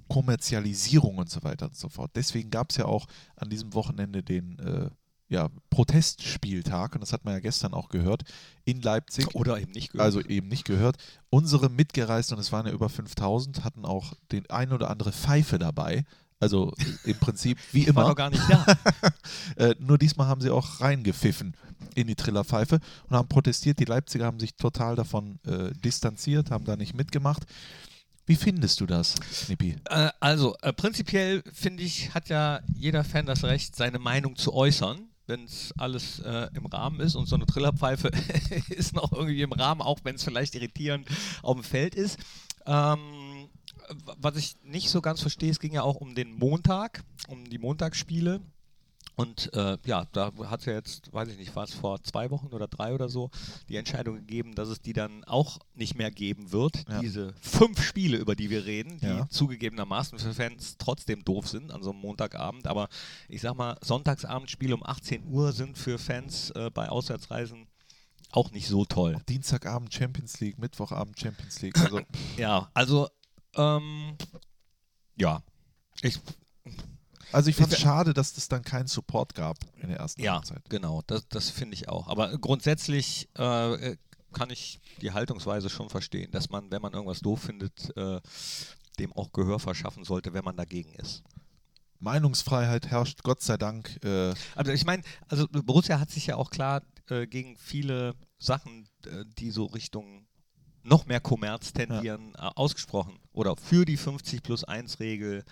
[0.09, 2.13] Kommerzialisierung und so weiter und so fort.
[2.15, 3.07] Deswegen gab es ja auch
[3.37, 4.91] an diesem Wochenende den äh,
[5.29, 8.23] ja, Protestspieltag, und das hat man ja gestern auch gehört,
[8.65, 9.35] in Leipzig.
[9.35, 10.05] Oder eben nicht gehört.
[10.05, 10.97] Also eben nicht gehört.
[11.31, 15.59] Unsere Mitgereisten, und es waren ja über 5000, hatten auch den ein oder andere Pfeife
[15.59, 16.05] dabei.
[16.45, 18.09] Also im Prinzip wie ich war immer.
[18.11, 18.67] noch gar nicht da.
[19.57, 21.55] Äh, nur diesmal haben sie auch reingepfiffen
[21.95, 23.79] in die Trillerpfeife und haben protestiert.
[23.79, 27.45] Die Leipziger haben sich total davon äh, distanziert, haben da nicht mitgemacht.
[28.27, 29.77] Wie findest du das, Snippi?
[29.89, 34.53] Äh, also, äh, prinzipiell finde ich, hat ja jeder Fan das Recht, seine Meinung zu
[34.53, 37.15] äußern, wenn es alles äh, im Rahmen ist.
[37.15, 38.11] Und so eine Trillerpfeife
[38.71, 41.07] ist noch irgendwie im Rahmen, auch wenn es vielleicht irritierend
[41.43, 42.19] auf dem Feld ist.
[42.67, 42.99] Ähm,
[44.19, 47.59] was ich nicht so ganz verstehe, es ging ja auch um den Montag, um die
[47.59, 48.41] Montagsspiele.
[49.17, 52.33] Und äh, ja, da hat es ja jetzt, weiß ich nicht, war es vor zwei
[52.33, 53.31] Wochen oder drei oder so,
[53.69, 56.85] die Entscheidung gegeben, dass es die dann auch nicht mehr geben wird.
[56.89, 56.99] Ja.
[57.01, 59.29] Diese fünf Spiele, über die wir reden, die Ja.
[59.29, 62.67] zugegebenermaßen für Fans trotzdem doof sind an so einem Montagabend.
[62.67, 62.89] Aber
[63.29, 67.69] ich sag mal, Sonntagsabendspiele um 18 Uhr sind für Fans äh, bei Auswärtsreisen
[68.33, 69.23] auch nicht so toll.
[69.29, 71.79] Dienstagabend Champions League, Mittwochabend Champions League.
[71.79, 72.01] Also
[72.37, 73.09] Ja, also,
[73.57, 74.17] ähm,
[75.17, 75.43] ja.
[76.03, 76.21] Ich,
[77.33, 80.35] Also ich fand es schade, dass es dann keinen Support gab in der ersten ja,
[80.35, 80.63] Halbzeit.
[80.69, 82.09] genau, das, das finde ich auch.
[82.09, 83.97] Aber grundsätzlich äh,
[84.33, 88.21] kann ich die Haltungsweise schon verstehen, dass man, wenn man irgendwas doof findet, äh,
[88.99, 91.23] dem auch Gehör verschaffen sollte, wenn man dagegen ist.
[92.01, 93.99] Meinungsfreiheit herrscht, Gott sei Dank.
[94.05, 98.89] Äh, Also ich meine, also Borussia hat sich ja auch klar äh, gegen viele Sachen,
[99.07, 100.27] äh, die so Richtung
[100.83, 103.19] noch mehr Kommerz tendieren, äh, ausgesprochen.
[103.35, 105.45] Oder für die 50 plus 1 Regel,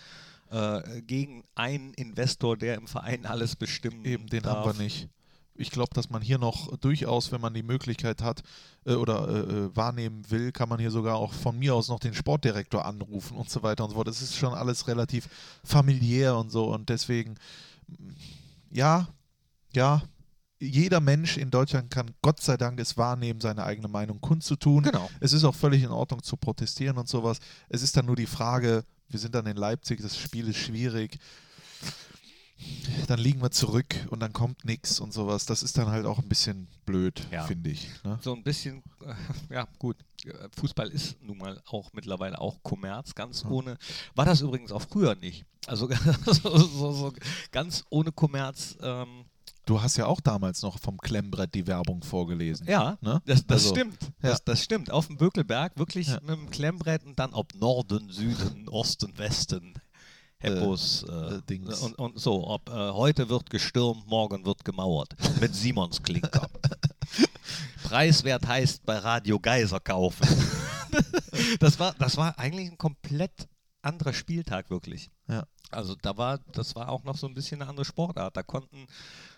[0.53, 4.67] äh, gegen einen Investor, der im Verein alles bestimmen eben, den darf.
[4.67, 5.09] haben wir nicht.
[5.55, 8.43] Ich glaube, dass man hier noch durchaus, wenn man die Möglichkeit hat
[8.87, 12.01] äh, oder äh, äh, wahrnehmen will, kann man hier sogar auch von mir aus noch
[12.01, 14.09] den Sportdirektor anrufen und so weiter und so fort.
[14.09, 15.29] Das ist schon alles relativ
[15.65, 17.37] familiär und so und deswegen,
[18.71, 19.09] ja,
[19.75, 20.03] ja,
[20.63, 24.85] jeder Mensch in Deutschland kann Gott sei Dank es wahrnehmen, seine eigene Meinung kundzutun.
[24.85, 25.11] Genau.
[25.21, 27.39] Es ist auch völlig in Ordnung zu protestieren und sowas.
[27.69, 31.19] Es ist dann nur die Frage, wir sind dann in Leipzig, das Spiel ist schwierig.
[33.09, 35.47] Dann liegen wir zurück und dann kommt nichts und sowas.
[35.47, 37.43] Das ist dann halt auch ein bisschen blöd, Ja.
[37.45, 37.89] finde ich.
[38.05, 38.21] Ne?
[38.23, 39.97] So ein bisschen, äh, ja gut,
[40.57, 43.77] Fußball ist nun mal auch mittlerweile auch Kommerz, ganz ohne,
[44.15, 45.45] war das übrigens auch früher nicht.
[45.67, 45.89] Also
[46.27, 47.13] so, so, so
[47.51, 49.25] ganz ohne Kommerz, ähm,
[49.65, 52.67] Du hast ja auch damals noch vom Klemmbrett die Werbung vorgelesen.
[52.67, 53.23] Ja, Ne?
[53.27, 54.03] das, das Also, stimmt.
[54.23, 54.31] ja.
[54.31, 54.91] Das, das stimmt.
[54.91, 56.21] Auf dem Bökelberg wirklich Ja.
[56.21, 59.75] mit dem Klemmbrett und dann ob Norden, Süden, Osten, Westen.
[60.39, 61.79] Heppos äh, äh, Dings.
[61.83, 65.15] Und, und so, ob äh, heute wird gestürmt, morgen wird gemauert.
[65.41, 66.49] Mit Simons Klinker.
[67.85, 70.27] Preiswert heißt bei Radio Geiser kaufen.
[71.61, 73.49] das, war, das war eigentlich ein komplett
[73.83, 75.11] anderer Spieltag, wirklich.
[75.29, 75.45] Ja.
[75.71, 78.37] Also da war, das war auch noch so ein bisschen eine andere Sportart.
[78.37, 78.87] Da konnten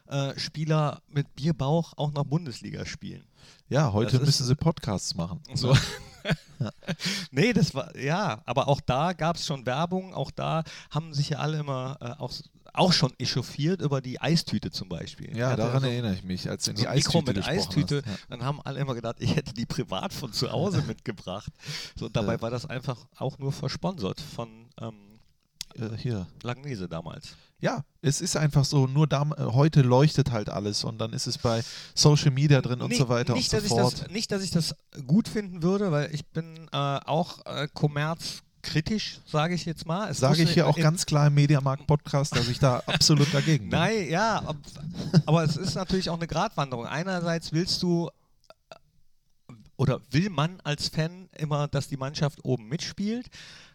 [0.09, 3.25] äh, Spieler mit Bierbauch auch noch Bundesliga spielen.
[3.69, 5.41] Ja, heute Das müssen sie Podcasts machen.
[5.55, 5.77] So.
[7.31, 11.31] nee, das war, ja, aber auch da gab es schon Werbung, auch da haben sich
[11.31, 12.33] ja alle immer äh, auch,
[12.73, 15.37] auch schon echauffiert über die Eistüte zum Beispiel.
[15.37, 17.97] Ja, daran so, erinnere ich mich, als in so die ein Mikro Eistüte mit Eistüte,
[18.05, 18.07] Hast.
[18.07, 18.17] Ja.
[18.31, 21.53] dann haben alle immer gedacht, ich hätte die privat von zu Hause mitgebracht.
[21.99, 22.43] So, dabei Ja.
[22.43, 24.49] war das einfach auch nur versponsert von
[24.81, 25.14] ähm,
[25.79, 26.27] Äh, hier.
[26.43, 27.37] Langnese damals.
[27.61, 31.27] Ja, es ist einfach so, nur da, äh, heute leuchtet halt alles und dann ist
[31.27, 31.63] es bei
[31.95, 34.01] Social Media drin und so weiter nicht, und dass so ich fort.
[34.03, 34.75] das, nicht, dass ich das
[35.07, 40.13] gut finden würde, weil ich bin äh, auch äh, kommerzkritisch, sage ich jetzt mal.
[40.13, 43.79] Sage ich hier auch ganz klar im Mediamarkt-Podcast, dass ich da absolut dagegen bin.
[43.79, 44.57] Nein, ja, ab-
[45.27, 46.87] aber es ist natürlich auch eine Gratwanderung.
[46.87, 48.11] Einerseits willst du
[48.69, 48.75] äh,
[49.77, 53.29] oder will man als Fan immer, dass die Mannschaft oben mitspielt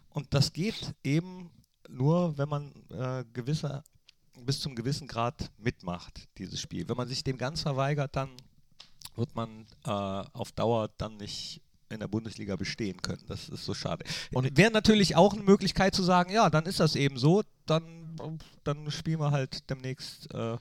[0.10, 1.50] und das geht eben
[1.90, 3.84] nur, wenn man äh, gewisse,
[4.46, 6.88] bis zum gewissen Grad mitmacht, dieses Spiel.
[6.88, 8.30] Wenn man sich dem ganz verweigert, dann
[9.16, 13.24] wird man äh, auf Dauer dann nicht in der Bundesliga bestehen können.
[13.28, 14.06] Das ist so schade.
[14.32, 18.16] Und wäre natürlich auch eine Möglichkeit zu sagen, ja, dann ist das eben so, dann,
[18.64, 20.32] dann spielen wir halt demnächst.
[20.34, 20.58] Äh,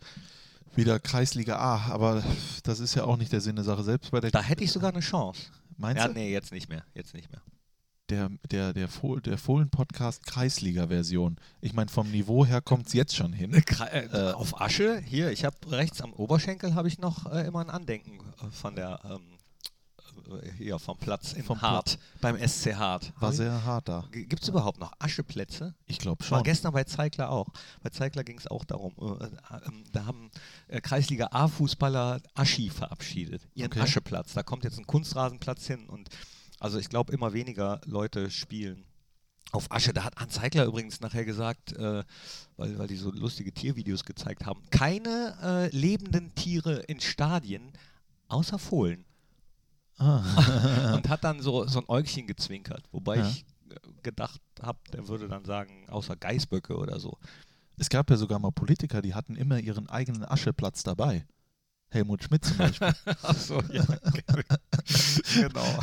[0.75, 2.23] Wieder Kreisliga A, aber
[2.63, 3.83] das ist ja auch nicht der Sinn der Sache.
[3.83, 4.31] Selbst bei der.
[4.31, 5.51] da hätte ich sogar eine Chance.
[5.77, 6.15] Meinst Ja, du?
[6.15, 6.85] nee, jetzt nicht mehr.
[6.95, 7.43] Jetzt nicht mehr.
[8.11, 11.37] Der, der, der, Fohlen, der Fohlen-Podcast Kreisliga-Version.
[11.61, 13.53] Ich meine, vom Niveau her kommt es jetzt schon hin.
[13.63, 17.61] Kra- äh, auf Asche, hier, ich habe rechts am Oberschenkel habe ich noch äh, immer
[17.61, 19.21] ein Andenken äh, von der ähm,
[20.43, 23.13] äh, hier vom Platz in Vom Hart, beim SC Hart.
[23.21, 24.05] War sehr hart da.
[24.11, 25.75] Gibt es überhaupt noch Ascheplätze?
[25.87, 26.45] Ich glaube War schon.
[26.45, 27.49] gestern bei Zeigler auch.
[27.83, 28.95] Bei Zeigler ging es auch darum.
[29.21, 29.31] Äh, äh,
[29.93, 30.31] da haben
[30.69, 33.47] äh, Kreisliga A-Fußballer Aschi verabschiedet.
[33.55, 33.81] Ihren Okay.
[33.81, 34.33] Ascheplatz.
[34.33, 36.09] Da kommt jetzt ein Kunstrasenplatz hin und
[36.61, 38.85] also ich glaube, immer weniger Leute spielen
[39.53, 39.93] auf Asche.
[39.93, 42.05] Da hat Hans Zeigler übrigens nachher gesagt, äh,
[42.57, 47.73] weil, weil die so lustige Tiervideos gezeigt haben, keine äh, lebenden Tiere in Stadien
[48.29, 49.05] außer Fohlen.
[49.97, 50.93] Ah.
[50.95, 53.29] und hat dann so, so ein Äugchen gezwinkert, wobei Ja.
[53.29, 57.17] ich äh, gedacht habe, der würde dann sagen, außer Geißböcke oder so.
[57.79, 61.27] Es gab ja sogar mal Politiker, die hatten immer ihren eigenen Ascheplatz dabei.
[61.91, 62.93] Helmut Schmidt zum Beispiel.
[63.23, 63.85] Achso, ja.
[65.35, 65.79] genau.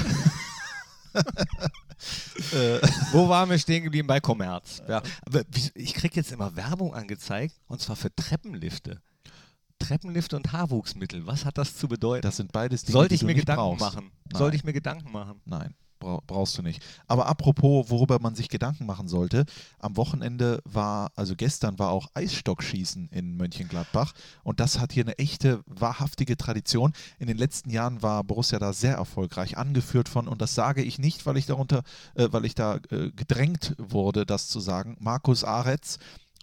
[3.11, 4.07] Wo waren wir stehen geblieben?
[4.07, 4.81] Bei Kommerz.
[4.87, 5.01] Ja.
[5.25, 5.41] Aber
[5.73, 9.01] ich kriege jetzt immer Werbung angezeigt und zwar für Treppenlifte.
[9.79, 11.25] Treppenlifte und Haarwuchsmittel.
[11.27, 12.21] Was hat das zu bedeuten?
[12.21, 13.81] das sind beides Dinge, Sollte die ich du mir nicht Gedanken brauchst.
[13.95, 14.11] machen?
[14.31, 14.37] Nein.
[14.39, 15.41] Sollte ich mir Gedanken machen?
[15.45, 15.73] Nein,
[16.05, 16.83] brau brauchst du nicht.
[17.07, 19.45] Aber apropos, worüber man sich Gedanken machen sollte,
[19.79, 25.17] am Wochenende war, also gestern war auch Eisstockschießen in Mönchengladbach und das hat hier eine
[25.17, 26.93] echte, wahrhaftige Tradition.
[27.17, 30.99] In den letzten Jahren war Borussia da sehr erfolgreich, angeführt von, und das sage ich
[30.99, 31.83] nicht, weil ich darunter,
[32.13, 35.97] äh, weil ich da äh, gedrängt wurde, das zu sagen, Markus Aretz,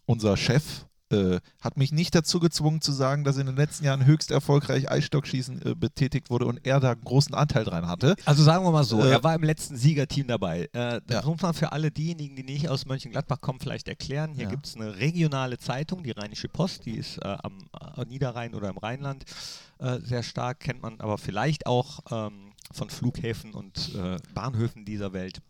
[0.06, 4.04] unser Chef, äh, hat mich nicht dazu gezwungen zu sagen, dass in den letzten Jahren
[4.06, 8.16] höchst erfolgreich Eisstockschießen äh, betätigt wurde und er da einen großen Anteil dran hatte.
[8.24, 10.68] Also sagen wir mal so, Äh, er war im letzten Siegerteam dabei.
[10.72, 11.30] Äh, das Ja.
[11.30, 14.32] muss man für alle diejenigen, die nicht aus Mönchengladbach kommen, vielleicht erklären.
[14.34, 14.50] Hier Ja.
[14.50, 17.58] gibt es eine regionale Zeitung, die Rheinische Post, die ist äh, am
[18.08, 19.24] Niederrhein oder im Rheinland
[20.04, 23.92] sehr stark, kennt man aber vielleicht auch ähm, von Flughäfen und
[24.32, 25.40] Bahnhöfen dieser Welt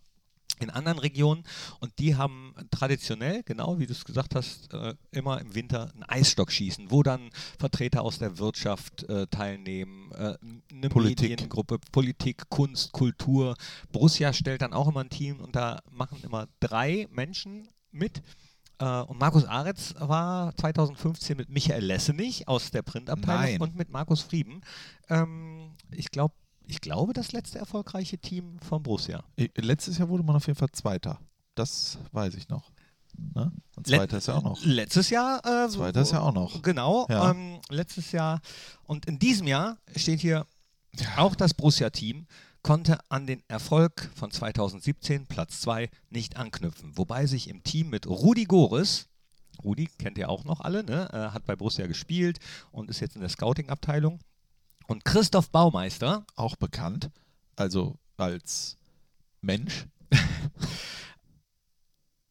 [0.62, 1.44] in anderen Regionen
[1.80, 6.02] und die haben traditionell, genau wie du es gesagt hast, äh, immer im Winter ein
[6.04, 10.36] Eisstockschießen, wo dann Vertreter aus der Wirtschaft äh, teilnehmen, äh,
[10.72, 11.30] eine Politik.
[11.30, 13.56] Mediengruppe, Politik, Kunst, Kultur.
[13.90, 18.22] Borussia stellt dann auch immer ein Team und da machen immer drei Menschen mit.
[18.78, 23.60] Und Markus Aretz war 2015 mit Michael Lessenich aus der Printabteilung Nein.
[23.60, 24.60] und mit Markus Frieden.
[25.08, 26.34] Ähm, ich glaube,
[26.66, 29.22] ich glaube, das letzte erfolgreiche Team von Borussia.
[29.36, 31.18] Äh, Letztes Jahr wurde man auf jeden Fall Zweiter.
[31.54, 32.70] Das weiß ich noch.
[33.34, 33.52] Ne?
[33.76, 34.64] Und Zweiter ist ja auch noch.
[34.64, 35.38] Letztes Jahr.
[35.44, 36.62] Äh, Zweiter ist ja auch noch.
[36.62, 37.30] Genau, Ja.
[37.30, 38.40] ähm, letztes Jahr.
[38.84, 40.46] Und in diesem Jahr steht hier,
[41.16, 42.26] auch das Borussia-Team
[42.62, 46.96] konnte an den Erfolg von 2017, Platz 2, nicht anknüpfen.
[46.96, 49.08] Wobei sich im Team mit Rudi Goris,
[49.64, 51.08] Rudi kennt ihr auch noch alle, ne?
[51.12, 52.38] äh, hat bei Borussia gespielt
[52.70, 54.20] und ist jetzt in der Scouting-Abteilung,
[54.86, 57.10] und Christoph Baumeister, Auch bekannt.
[57.56, 58.76] Also als
[59.40, 59.86] Mensch.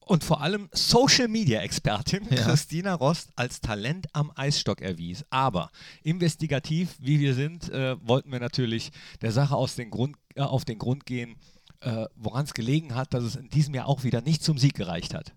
[0.06, 2.42] und vor allem Social Media Expertin Ja.
[2.44, 5.24] Christina Rost als Talent am Eisstock erwies.
[5.30, 5.70] Aber
[6.04, 8.92] investigativ, wie wir sind, äh, wollten wir natürlich
[9.22, 11.36] der Sache aus den Grund, äh, auf den Grund gehen,
[11.82, 14.76] äh, woran es gelegen hat, dass es in diesem Jahr auch wieder nicht zum Sieg
[14.76, 15.34] gereicht hat.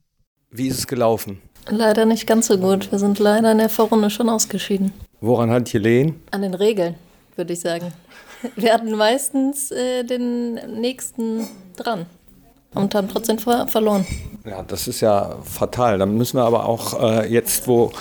[0.51, 1.41] Wie ist es gelaufen?
[1.69, 2.93] Leider nicht ganz so gut.
[2.93, 4.93] Wir sind leider in der Vorrunde schon ausgeschieden.
[5.21, 6.15] Woran hat Helene?
[6.31, 6.95] An den Regeln,
[7.37, 7.93] würde ich sagen.
[8.57, 12.07] Wir hatten meistens äh, den nächsten dran
[12.75, 14.07] und haben trotzdem ver verloren.
[14.45, 15.99] Ja, das ist ja fatal.
[15.99, 17.93] Dann müssen wir aber auch äh, jetzt, wo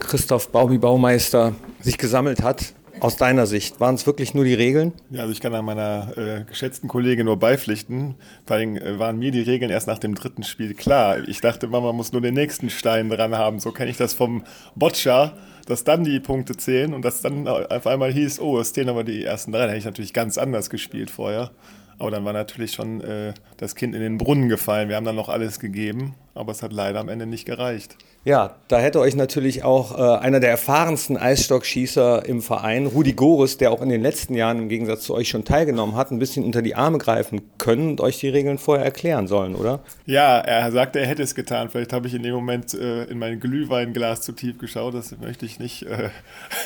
[0.00, 4.92] Christoph Baumi Baumeister sich gesammelt hat, aus deiner Sicht, waren es wirklich nur die Regeln?
[5.10, 8.14] Ja, also ich kann da meiner äh, geschätzten Kollegin nur beipflichten.
[8.46, 11.18] Vor allem äh, waren mir die Regeln erst nach dem dritten Spiel klar.
[11.28, 13.60] Ich dachte immer, man muss nur den nächsten Stein dran haben.
[13.60, 15.34] So kenne ich das vom Boccia,
[15.64, 19.04] dass dann die Punkte zählen und dass dann auf einmal hieß, oh, es zählen aber
[19.04, 19.60] die ersten drei.
[19.60, 21.50] Da hätte ich natürlich ganz anders gespielt vorher.
[21.98, 24.88] Aber dann war natürlich schon äh, das Kind in den Brunnen gefallen.
[24.88, 27.96] Wir haben dann noch alles gegeben, aber es hat leider am Ende nicht gereicht.
[28.24, 33.58] Ja, da hätte euch natürlich auch äh, einer der erfahrensten Eisstockschießer im Verein, Rudi Goris,
[33.58, 36.42] der auch in den letzten Jahren im Gegensatz zu euch schon teilgenommen hat, ein bisschen
[36.42, 39.80] unter die Arme greifen können und euch die Regeln vorher erklären sollen, oder?
[40.06, 41.68] Ja, er sagte, er hätte es getan.
[41.68, 44.94] Vielleicht habe ich in dem Moment äh, in mein Glühweinglas zu tief geschaut.
[44.94, 46.08] Das möchte ich nicht äh,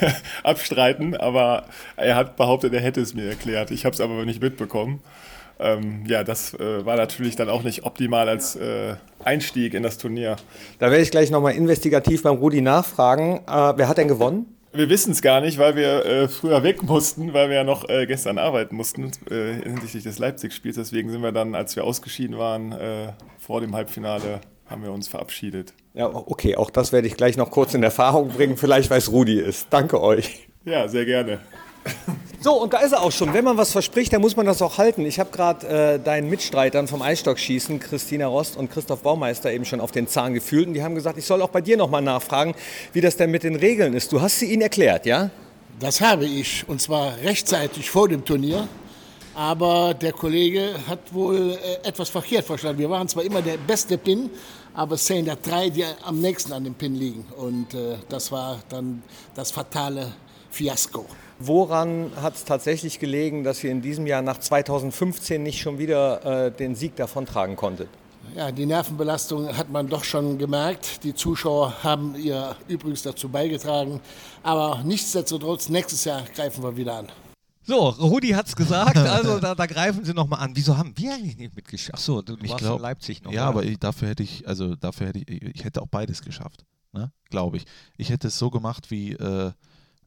[0.44, 1.16] abstreiten.
[1.16, 1.64] Aber
[1.96, 3.72] er hat behauptet, er hätte es mir erklärt.
[3.72, 5.00] Ich habe es aber nicht mitbekommen.
[5.60, 8.94] Ähm, ja, das äh, war natürlich dann auch nicht optimal als äh,
[9.24, 10.36] Einstieg in das Turnier.
[10.78, 13.40] Da werde ich gleich nochmal investigativ beim Rudi nachfragen.
[13.46, 14.54] Äh, wer hat denn gewonnen?
[14.72, 17.88] Wir wissen es gar nicht, weil wir äh, früher weg mussten, weil wir ja noch
[17.88, 20.76] äh, gestern arbeiten mussten äh, hinsichtlich des Leipzig-Spiels.
[20.76, 22.74] Deswegen sind wir dann, als wir ausgeschieden waren,
[23.38, 25.72] vor dem Halbfinale, haben wir uns verabschiedet.
[25.94, 28.56] Ja, okay, auch das werde ich gleich noch kurz in Erfahrung bringen.
[28.56, 29.66] Vielleicht weiß Rudi es.
[29.70, 30.48] Danke euch.
[30.64, 31.40] Ja, sehr gerne.
[32.40, 33.34] So, und da ist er auch schon.
[33.34, 35.04] Wenn man was verspricht, dann muss man das auch halten.
[35.04, 39.80] Ich habe gerade äh, deinen Mitstreitern vom Eisstockschießen, Christina Rost und Christoph Baumeister, eben schon
[39.80, 40.68] auf den Zahn gefühlt.
[40.68, 42.54] Und die haben gesagt, ich soll auch bei dir nochmal nachfragen,
[42.92, 44.12] wie das denn mit den Regeln ist.
[44.12, 45.30] Du hast sie ihnen erklärt, ja?
[45.80, 48.68] Das habe ich, und zwar rechtzeitig vor dem Turnier.
[49.34, 52.78] Aber der Kollege hat wohl äh, etwas verkehrt verstanden.
[52.78, 54.30] Wir waren zwar immer der beste Pin,
[54.74, 57.24] aber es zählen da drei, die am nächsten an dem Pin liegen.
[57.36, 59.02] Und äh, das war dann
[59.34, 60.12] das fatale
[60.50, 61.04] Fiasko.
[61.40, 66.46] Woran hat es tatsächlich gelegen, dass ihr in diesem Jahr nach 2015 nicht schon wieder
[66.46, 67.88] äh, den Sieg davontragen konntet?
[68.36, 71.04] Ja, die Nervenbelastung hat man doch schon gemerkt.
[71.04, 74.00] Die Zuschauer haben ihr übrigens dazu beigetragen.
[74.42, 77.08] Aber nichtsdestotrotz, nächstes Jahr greifen wir wieder an.
[77.62, 80.52] So, Rudi hat's gesagt, also da, da greifen sie nochmal an.
[80.54, 81.94] Wieso haben wir eigentlich nicht mitgeschafft?
[81.94, 83.32] Achso, du, du Ich warst glaub- in Leipzig noch.
[83.32, 83.60] Ja, oder?
[83.60, 87.12] aber ich, dafür hätte ich, also dafür hätte ich, ich hätte auch beides geschafft, ne?
[87.30, 87.64] glaube ich.
[87.96, 89.52] Ich hätte es so gemacht wie, äh,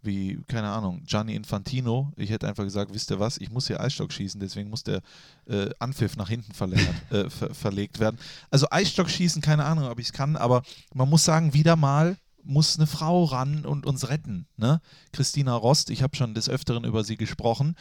[0.04, 2.12] wie, keine Ahnung, Gianni Infantino.
[2.16, 5.02] Ich hätte einfach gesagt, wisst ihr was, ich muss hier Eisstock schießen, deswegen muss der
[5.48, 8.18] äh, Anpfiff nach hinten verlängert, äh, ver verlegt werden.
[8.50, 12.18] Also Eisstock schießen, keine Ahnung, ob ich es kann, aber man muss sagen, wieder mal
[12.44, 14.48] muss eine Frau ran und uns retten.
[14.58, 14.82] Ne?
[15.12, 17.76] Christina Rost, ich habe schon des Öfteren über sie gesprochen.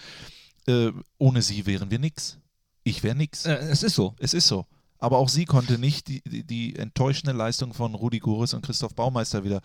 [0.66, 2.38] Äh, ohne sie wären wir nix.
[2.84, 3.46] Ich wäre nix.
[3.46, 4.14] äh, es ist so.
[4.18, 4.66] Es ist so.
[4.98, 8.94] Aber auch sie konnte nicht die, die, die enttäuschende Leistung von Rudi Goris und Christoph
[8.94, 9.62] Baumeister wieder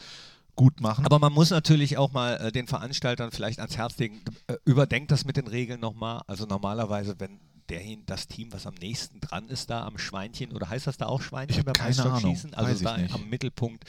[0.56, 1.06] gut machen.
[1.06, 5.12] Aber man muss natürlich auch mal äh, den Veranstaltern vielleicht ans Herz legen, äh, überdenkt
[5.12, 6.22] das mit den Regeln nochmal.
[6.28, 7.40] Also normalerweise, wenn
[7.70, 11.08] der, das Team, was am nächsten dran ist, da am Schweinchen, oder heißt das da
[11.08, 12.14] auch Schweinchen beim keine Ahnung.
[12.14, 12.54] Eisstockschießen?
[12.54, 13.14] Also da nicht.
[13.14, 13.86] am Mittelpunkt.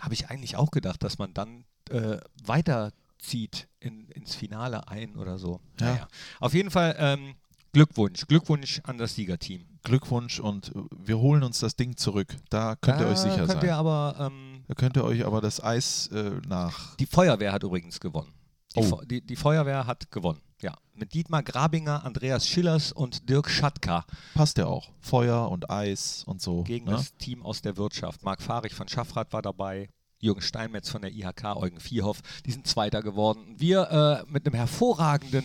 [0.00, 5.38] habe ich eigentlich auch gedacht, dass man dann äh, weiterzieht in, ins Finale ein oder
[5.38, 5.60] so.
[5.80, 5.86] Ja.
[5.86, 6.08] Naja.
[6.40, 7.34] Auf jeden Fall ähm,
[7.72, 8.26] Glückwunsch.
[8.26, 9.64] Glückwunsch an das Siegerteam.
[9.82, 12.34] Glückwunsch und äh, wir holen uns das Ding zurück.
[12.50, 13.64] Da könnt ihr Da euch sicher könnt sein.
[13.64, 16.94] Ihr aber, ähm, da könnt ihr euch aber das Eis äh, nach.
[16.96, 18.32] die Feuerwehr hat übrigens gewonnen.
[18.76, 19.00] Die, Oh.
[19.04, 20.40] Die, die Feuerwehr hat gewonnen.
[20.60, 24.04] Ja, mit Dietmar Grabinger, Andreas Schillers und Dirk Schatka
[24.34, 24.90] Passt ja auch.
[25.00, 26.64] Feuer und Eis und so.
[26.64, 26.92] gegen ne?
[26.92, 28.22] das Team aus der Wirtschaft.
[28.24, 29.88] Marc Fahrig von Schaffrath war dabei,
[30.20, 33.54] Jürgen Steinmetz von der IHK, Eugen Vierhoff, die sind Zweiter geworden.
[33.56, 35.44] Wir äh, mit einem hervorragenden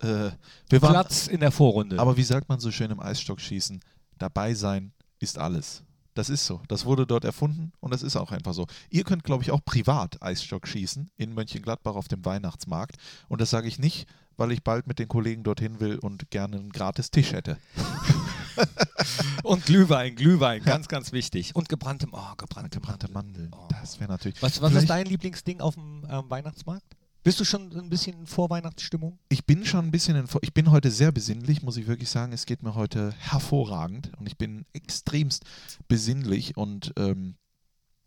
[0.00, 0.30] Äh,
[0.70, 1.98] wir waren, Platz in der Vorrunde.
[1.98, 3.80] aber wie sagt man so schön im Eisstockschießen?
[4.18, 5.82] Dabei sein ist alles.
[6.14, 6.60] Das ist so.
[6.68, 8.66] Das wurde dort erfunden und das ist auch einfach so.
[8.90, 12.96] Ihr könnt, glaube ich, auch privat Eisstock schießen in Mönchengladbach auf dem Weihnachtsmarkt.
[13.28, 14.06] Und das sage ich nicht,
[14.36, 17.58] weil ich bald mit den Kollegen dorthin will und gerne einen gratis Tisch hätte.
[19.42, 21.56] Und Glühwein, Glühwein, ganz, ganz wichtig.
[21.56, 23.50] Und gebrannte, oh, gebrannte, Gebrannte Mandeln.
[23.50, 23.68] Mandeln.
[23.70, 23.80] Oh.
[23.80, 24.42] Das wäre natürlich.
[24.42, 26.96] Was, was ist dein Lieblingsding auf dem ähm, Weihnachtsmarkt?
[27.24, 29.16] Bist du schon ein bisschen in Vorweihnachtsstimmung?
[29.28, 32.32] Ich bin schon ein bisschen, in, ich bin heute sehr besinnlich, muss ich wirklich sagen.
[32.32, 35.44] Es geht mir heute hervorragend und ich bin extremst
[35.86, 37.36] besinnlich und ähm,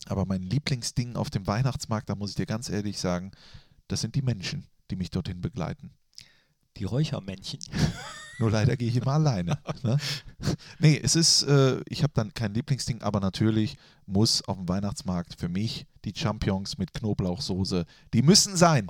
[0.08, 3.32] aber mein Lieblingsding auf dem Weihnachtsmarkt, da muss ich dir ganz ehrlich sagen,
[3.88, 5.92] das sind die Menschen, die mich dorthin begleiten.
[6.76, 7.60] Die Räuchermännchen.
[8.40, 9.58] Nur leider gehe ich immer alleine.
[9.84, 9.98] Ne?
[10.80, 15.40] Nee, es ist, äh, ich habe dann kein Lieblingsding, aber natürlich muss auf dem Weihnachtsmarkt
[15.40, 18.88] für mich die Champignons mit Knoblauchsoße, die müssen sein.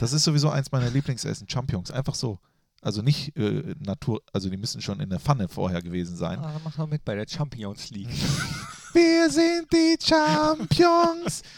[0.00, 2.38] Das ist sowieso eins meiner Lieblingsessen, Champignons, einfach so.
[2.80, 6.38] Also nicht äh, Natur, also die müssen schon in der Pfanne vorher gewesen sein.
[6.38, 8.08] Ah, mach mal mit bei der Champions League.
[8.92, 11.42] Wir sind die Champions.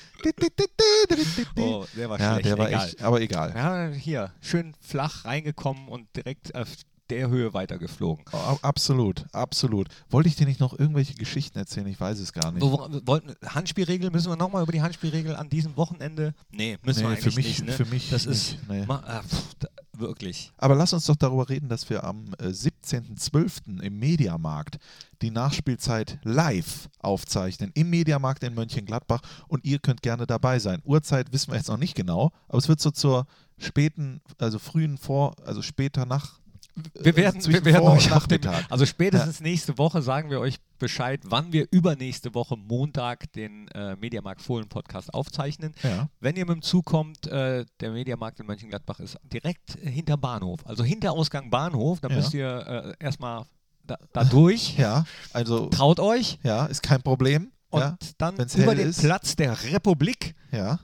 [1.56, 2.46] Oh, der war ja, schlecht.
[2.46, 2.86] der war egal.
[2.86, 3.54] echt, aber egal.
[3.56, 6.68] Ja, hier, schön flach reingekommen und direkt auf
[7.10, 8.24] der Höhe weitergeflogen.
[8.32, 9.88] A- Absolut, absolut.
[10.10, 11.86] Wollte ich dir nicht noch irgendwelche Geschichten erzählen?
[11.88, 12.62] Ich weiß es gar nicht.
[12.62, 16.34] Wo- wollten, Handspielregel, müssen wir nochmal über die Handspielregel an diesem Wochenende?
[16.50, 17.66] Nee, müssen wir Nee, eigentlich für mich- nicht.
[17.66, 17.72] Ne?
[17.72, 18.86] für mich das ist nicht, nee.
[18.86, 20.52] ma, ah, pff, da, wirklich.
[20.56, 22.52] Aber lass uns doch darüber reden, dass wir am äh,
[23.04, 23.80] 17.12.
[23.82, 24.78] im Mediamarkt
[25.22, 27.70] die Nachspielzeit live aufzeichnen.
[27.74, 29.20] Im Mediamarkt in Mönchengladbach.
[29.48, 30.80] Und ihr könnt gerne dabei sein.
[30.84, 33.26] Uhrzeit wissen wir jetzt noch nicht genau, aber es wird so zur
[33.58, 36.39] späten, also frühen Vor-, also später nach.
[36.94, 41.52] Wir werden, wir werden euch dem, also spätestens nächste Woche sagen wir euch Bescheid, wann
[41.52, 45.74] wir übernächste Woche Montag den äh, Mediamarkt Fohlen Podcast aufzeichnen.
[45.82, 46.08] Ja.
[46.20, 50.60] Wenn ihr mit dem Zug kommt, äh, der Mediamarkt in Mönchengladbach ist direkt hinter Bahnhof,
[50.64, 52.16] also hinter Ausgang Bahnhof, da Ja.
[52.16, 53.44] müsst ihr äh, erstmal
[53.84, 54.76] da, da durch.
[54.78, 57.50] Ja, also Traut euch ja, ist kein Problem.
[57.70, 59.02] und ja, dann über den ist.
[59.02, 60.78] Platz der Republik ja.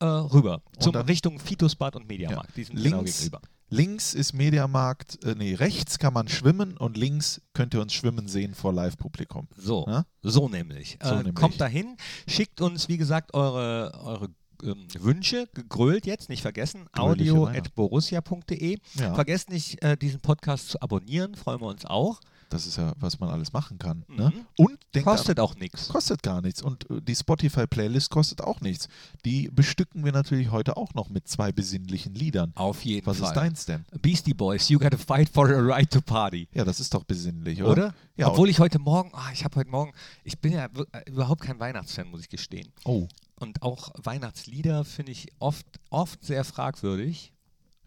[0.00, 0.62] äh, rüber.
[0.78, 2.56] Zum Richtung Fitusbad und Mediamarkt.
[2.56, 3.40] Die sind genau Links, gegenüber.
[3.68, 8.28] Links ist Mediamarkt, äh, nee, rechts kann man schwimmen und links könnt ihr uns schwimmen
[8.28, 9.48] sehen vor Live-Publikum.
[9.56, 10.04] So, Ja?
[10.22, 10.98] so nämlich.
[11.02, 11.34] So äh, nämlich.
[11.34, 11.96] Kommt dahin,
[12.26, 14.28] schickt uns, wie gesagt, eure, eure
[14.62, 18.78] ähm, Wünsche, gegrölt jetzt, nicht vergessen, audio.borussia.de.
[18.94, 19.14] Ja.
[19.14, 22.20] Vergesst nicht, äh, diesen Podcast zu abonnieren, freuen wir uns auch.
[22.54, 24.04] Das ist ja, was man alles machen kann.
[24.06, 24.16] Mhm.
[24.16, 24.32] Ne?
[24.56, 25.88] Und Kostet an, auch nichts.
[25.88, 26.62] kostet gar nichts.
[26.62, 28.86] Und äh, die Spotify-Playlist kostet auch nichts.
[29.24, 32.52] Die bestücken wir natürlich heute auch noch mit zwei besinnlichen Liedern.
[32.54, 33.26] Auf jeden Was Fall.
[33.30, 33.84] ist deins denn?
[34.00, 36.46] Beastie Boys, you gotta fight for a right to party.
[36.54, 37.72] Ja, das ist doch besinnlich, oder?
[37.72, 37.94] Oder?
[38.16, 38.28] Ja.
[38.28, 39.92] Obwohl ich heute Morgen, ah, ich habe heute Morgen,
[40.22, 42.72] ich bin ja äh, überhaupt kein Weihnachtsfan, muss ich gestehen.
[42.84, 47.32] oh, Und auch Weihnachtslieder finde ich oft, oft sehr fragwürdig.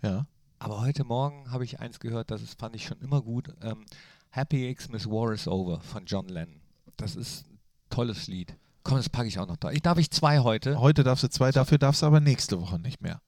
[0.01, 0.25] ja.
[0.59, 3.53] Aber heute Morgen habe ich eins gehört, das fand ich schon immer gut.
[3.61, 3.85] Ähm,
[4.37, 6.61] Happy Xmas War is Over von John Lennon.
[6.95, 7.57] Das ist ein
[7.89, 8.55] tolles Lied.
[8.83, 9.71] Komm, das packe ich auch noch da.
[9.71, 10.79] Ich, darf ich zwei heute?
[10.79, 13.19] Heute darfst du zwei, dafür darfst du aber nächste Woche nicht mehr.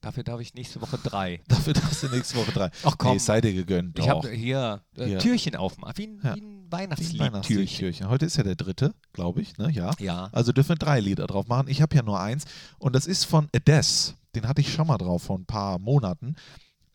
[0.00, 1.42] Dafür darf ich nächste Woche drei.
[1.48, 2.70] Dafür darfst du nächste Woche drei.
[2.84, 3.12] Ach komm.
[3.12, 3.98] Nee, sei dir gegönnt.
[3.98, 5.18] Ich habe hier, äh, Hier.
[5.18, 6.34] Türchen aufmachen, wie ein, Ja.
[6.36, 7.20] wie ein Weihnachtslied.
[7.20, 8.08] Weihnachtsliedtürchen.
[8.08, 9.70] Heute ist ja der dritte, glaube ich, ne?
[9.70, 9.90] Ja.
[9.98, 10.30] Ja.
[10.32, 11.68] Also dürfen wir drei Lieder drauf machen.
[11.68, 12.46] Ich habe ja nur eins
[12.78, 14.14] und das ist von Ades.
[14.34, 16.34] Den hatte ich schon mal drauf vor ein paar Monaten.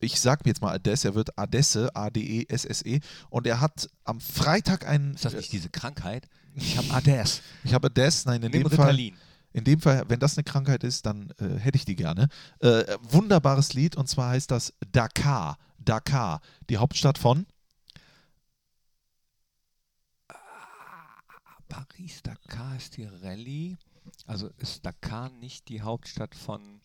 [0.02, 2.99] Ich sage jetzt mal Ades, er wird Adesse, A-D-E-S-S-E.
[3.30, 5.14] Und er hat am Freitag einen.
[5.14, 6.28] Ist das nicht diese Krankheit?
[6.56, 7.41] Ich habe ADS.
[7.64, 8.88] Ich habe Ades, nein, in Nimm dem Fall.
[8.88, 9.16] Ritalin.
[9.54, 12.30] In dem Fall, wenn das eine Krankheit ist, dann äh, hätte ich die gerne.
[12.60, 15.58] Äh, wunderbares Lied und zwar heißt das Dakar.
[15.78, 17.45] Dakar, die Hauptstadt von.
[21.68, 23.78] Paris, Dakar ist die Rallye.
[24.26, 26.81] Also ist Dakar nicht die Hauptstadt von.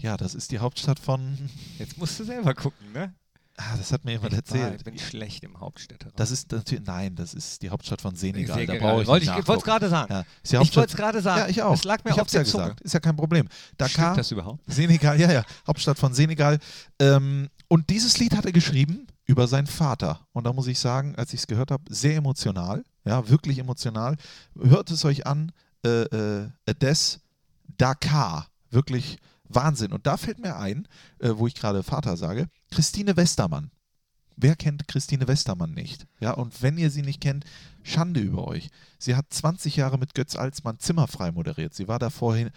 [0.00, 1.36] Ja, das ist die Hauptstadt von.
[1.78, 3.14] Jetzt musst du selber gucken, ne?
[3.56, 4.84] Ah, das hat mir jemand Ich erzählt.
[4.84, 6.14] bin schlecht im Hauptstädteraum.
[6.16, 8.46] Das ist natürlich, nein, das ist die Hauptstadt von Senegal.
[8.56, 8.78] Da Senegal.
[8.78, 10.12] brauche ich Wollte nicht ich- wollte es gerade sagen.
[10.14, 11.40] Ja, ist die Ich wollte es gerade sagen.
[11.40, 11.74] Ja, ich auch.
[11.74, 12.62] Es lag mir ich auf hab's ja der Zunge.
[12.64, 12.80] gesagt.
[12.80, 13.48] Ist ja kein Problem.
[13.76, 14.62] Dakar, Stimmt das überhaupt?
[14.66, 16.58] Senegal, ja, ja, Hauptstadt von Senegal.
[17.00, 20.20] Ähm, und dieses Lied hat er geschrieben über seinen Vater.
[20.32, 24.16] Und da muss ich sagen, als ich es gehört habe, sehr emotional, ja, wirklich emotional.
[24.58, 25.52] Hört es euch an.
[25.84, 26.48] äh, äh,
[26.80, 27.20] des
[27.78, 28.48] Dakar.
[28.70, 29.18] Wirklich
[29.54, 29.92] Wahnsinn.
[29.92, 30.88] Und da fällt mir ein,
[31.18, 33.70] äh, wo ich gerade Vater sage, Christine Westermann.
[34.42, 36.06] Wer kennt Christine Westermann nicht?
[36.18, 37.44] Ja, und wenn ihr sie nicht kennt,
[37.82, 38.68] Schande über euch.
[38.98, 41.74] Sie hat 20 Jahre mit Götz Alsmann zimmerfrei moderiert.
[41.74, 42.50] Sie war davor, äh,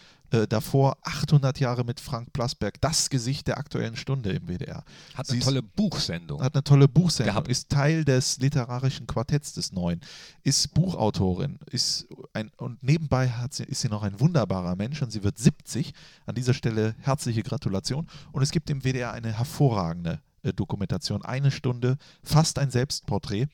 [0.49, 4.84] davor 800 Jahre mit Frank Plasberg, das Gesicht der aktuellen Stunde im WDR.
[5.15, 6.41] Hat Sie eine ist- tolle Buchsendung.
[6.41, 7.47] hat eine tolle Buchsendung, Gehabt.
[7.47, 10.01] ist Teil des literarischen Quartetts des Neuen,
[10.43, 15.11] ist Buchautorin, ist ein, und nebenbei hat sie, ist sie noch ein wunderbarer Mensch und
[15.11, 15.93] sie wird 70.
[16.25, 18.07] An dieser Stelle herzliche Gratulation.
[18.34, 20.19] Und es gibt im WDR eine hervorragende
[20.51, 23.47] Dokumentation, eine Stunde, fast ein Selbstporträt.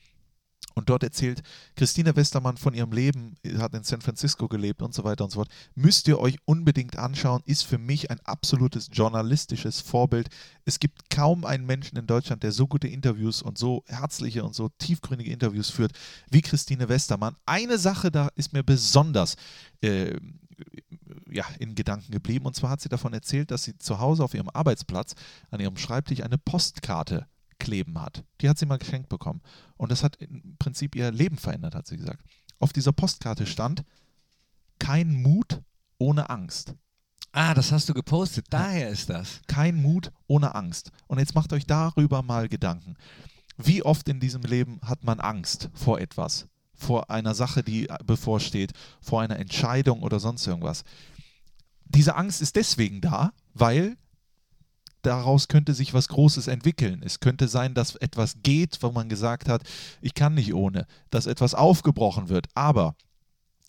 [0.74, 1.42] Und dort erzählt
[1.74, 5.40] Christine Westermann von ihrem Leben, hat in San Francisco gelebt und so weiter und so
[5.40, 5.50] fort.
[5.74, 10.28] Müsst ihr euch unbedingt anschauen, ist für mich ein absolutes journalistisches Vorbild.
[10.64, 14.54] Es gibt kaum einen Menschen in Deutschland, der so gute Interviews und so herzliche und
[14.54, 15.92] so tiefgründige Interviews führt
[16.30, 17.36] wie Christine Westermann.
[17.46, 19.36] Eine Sache da ist mir besonders
[19.82, 20.16] äh,
[21.30, 22.46] ja, in Gedanken geblieben.
[22.46, 25.14] Und zwar hat sie davon erzählt, dass sie zu Hause auf ihrem Arbeitsplatz
[25.50, 27.26] an ihrem Schreibtisch eine Postkarte
[27.58, 28.24] kleben hat.
[28.40, 29.42] Die hat sie mal geschenkt bekommen.
[29.76, 32.22] Und das hat im Prinzip ihr Leben verändert, hat sie gesagt.
[32.58, 33.84] Auf dieser Postkarte stand,
[34.78, 35.60] kein Mut
[35.98, 36.74] ohne Angst.
[37.32, 38.46] Ah, das hast du gepostet.
[38.50, 39.40] Daher ist das.
[39.46, 40.90] Kein Mut ohne Angst.
[41.06, 42.96] Und jetzt macht euch darüber mal Gedanken.
[43.56, 46.48] Wie oft in diesem Leben hat man Angst vor etwas?
[46.80, 48.72] Vor einer Sache, die bevorsteht,
[49.02, 50.84] vor einer Entscheidung oder sonst irgendwas.
[51.84, 53.96] Diese Angst ist deswegen da, weil
[55.02, 57.02] daraus könnte sich was Großes entwickeln.
[57.04, 59.62] Es könnte sein, dass etwas geht, wo man gesagt hat,
[60.00, 62.46] ich kann nicht ohne, dass etwas aufgebrochen wird.
[62.54, 62.96] Aber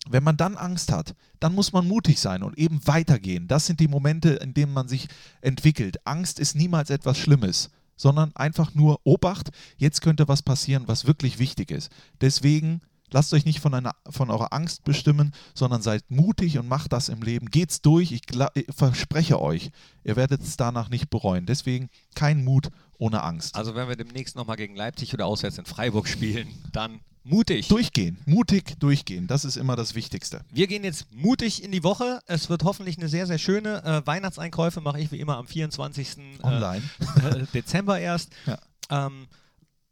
[0.08, 3.46] wenn man dann Angst hat, dann muss man mutig sein und eben weitergehen.
[3.46, 5.08] Das sind die Momente, in denen man sich
[5.42, 5.98] entwickelt.
[6.06, 11.38] Angst ist niemals etwas Schlimmes, sondern einfach nur Obacht, jetzt könnte was passieren, was wirklich
[11.38, 11.90] wichtig ist.
[12.20, 12.80] Deswegen
[13.12, 17.08] lasst euch nicht von, einer, von eurer Angst bestimmen, sondern seid mutig und macht das
[17.08, 17.50] im Leben.
[17.50, 18.22] Geht's durch, ich,
[18.54, 19.70] ich verspreche euch,
[20.04, 21.46] ihr werdet es danach nicht bereuen.
[21.46, 23.54] Deswegen kein Mut ohne Angst.
[23.54, 27.68] Also wenn wir demnächst nochmal gegen Leipzig oder auswärts in Freiburg spielen, dann mutig.
[27.68, 30.44] Durchgehen, mutig durchgehen, das ist immer das Wichtigste.
[30.50, 32.20] Wir gehen jetzt mutig in die Woche.
[32.26, 36.18] Es wird hoffentlich eine sehr, sehr schöne äh, Weihnachtseinkäufe mache ich wie immer am 24.
[36.18, 36.82] äh, Online.
[37.24, 38.30] äh, Dezember erst.
[38.46, 38.58] Ja.
[38.90, 39.26] Ähm,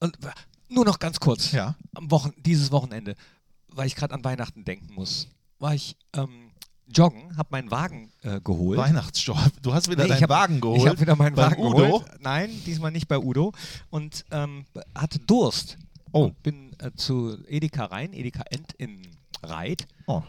[0.01, 0.17] und
[0.71, 1.53] nur noch ganz kurz.
[1.53, 1.75] Ja.
[1.95, 3.15] Am Wochen, dieses Wochenende,
[3.69, 6.51] weil ich gerade an Weihnachten denken muss, war ich ähm,
[6.89, 8.79] joggen, habe meinen Wagen äh, geholt.
[8.79, 9.51] Weihnachtsstoff.
[9.63, 10.81] Du hast wieder Nee, ich deinen hab- Wagen geholt.
[10.81, 11.77] Ich habe wieder meinen beim Wagen Udo.
[11.77, 12.05] geholt.
[12.21, 13.53] Nein, diesmal nicht bei Udo.
[13.91, 14.65] Und ähm,
[14.97, 15.77] hatte Durst.
[16.13, 16.25] Oh.
[16.25, 19.03] Und bin äh, zu Edeka rein, Edeka End in
[19.43, 19.87] Reit.
[20.07, 20.23] Oh.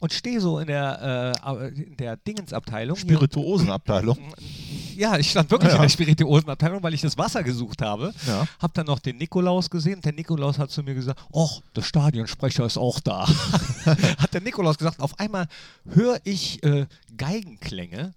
[0.00, 2.96] Und stehe so in der, äh, in der Dingensabteilung.
[2.96, 4.16] Spirituosenabteilung.
[4.96, 5.76] Ja, ich stand wirklich Ja.
[5.76, 8.12] in der Spirituosenabteilung, weil ich das Wasser gesucht habe.
[8.26, 8.46] Ja.
[8.60, 12.64] Hab dann noch den Nikolaus gesehen der Nikolaus hat zu mir gesagt, oh, der Stadionsprecher
[12.66, 13.26] ist auch da.
[14.18, 15.46] hat der Nikolaus gesagt, auf einmal
[15.88, 16.86] höre ich äh,
[17.16, 18.14] Geigenklänge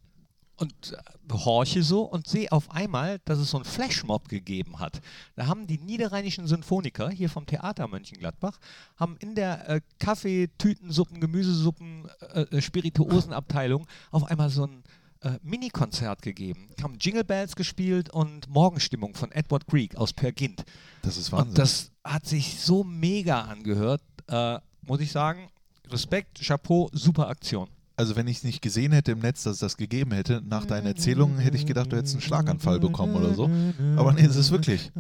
[0.62, 5.02] und äh, horche so und sehe auf einmal, dass es so einen Flashmob gegeben hat.
[5.36, 8.60] Da haben die niederrheinischen Symphoniker hier vom Theater Mönchengladbach,
[8.96, 14.84] haben in der äh, Kaffee, Tütensuppen, Gemüsesuppen, äh, äh, Spirituosenabteilung auf einmal so ein
[15.22, 16.70] äh, Mini-Konzert gegeben.
[16.82, 20.64] Haben Jingle Bells gespielt und Morgenstimmung von Edward Grieg aus Per Gint.
[21.02, 21.50] Das ist Wahnsinn.
[21.50, 25.50] Und das hat sich so mega angehört, äh, muss ich sagen.
[25.90, 27.68] Respekt, Chapeau, super Aktion.
[28.02, 30.66] Also wenn ich es nicht gesehen hätte im Netz, dass es das gegeben hätte, nach
[30.66, 33.48] deinen Erzählungen hätte ich gedacht, du hättest einen Schlaganfall bekommen oder so.
[33.96, 34.92] Aber nee, es ist wirklich.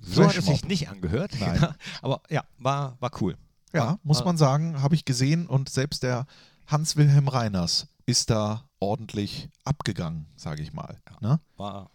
[0.00, 1.32] So hat es sich nicht angehört.
[1.38, 1.74] Nein.
[2.00, 3.36] Aber ja, war, war cool.
[3.74, 6.24] Ja, muss war- man sagen, habe ich gesehen und selbst der
[6.68, 10.96] Hans-Wilhelm Reiners ist da ordentlich abgegangen, sage ich mal.
[11.20, 11.40] Ne?
[11.58, 11.90] War,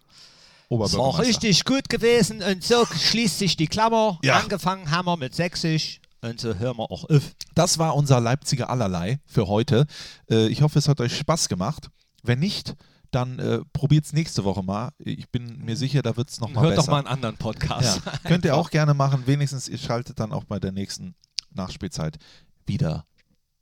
[0.70, 1.28] war Oberbürgermeister.
[1.28, 4.20] richtig gut gewesen und so schließt sich die Klammer.
[4.24, 4.40] Ja.
[4.40, 7.32] Angefangen haben wir mit Sächsisch und so hören wir auch auf.
[7.56, 9.86] Das war unser Leipziger Allerlei für heute.
[10.30, 11.90] Äh, ich hoffe, es hat euch Spaß gemacht.
[12.24, 12.76] Wenn nicht,
[13.12, 14.90] dann äh, probiert es nächste Woche mal.
[15.00, 16.88] Ich bin mir sicher, da wird es nochmal Hört besser.
[16.88, 18.02] doch mal einen anderen Podcast.
[18.06, 19.24] Ja, könnt ihr auch gerne machen.
[19.26, 21.16] Wenigstens ihr schaltet dann auch bei der nächsten
[21.52, 22.18] Nachspielzeit
[22.66, 23.06] wieder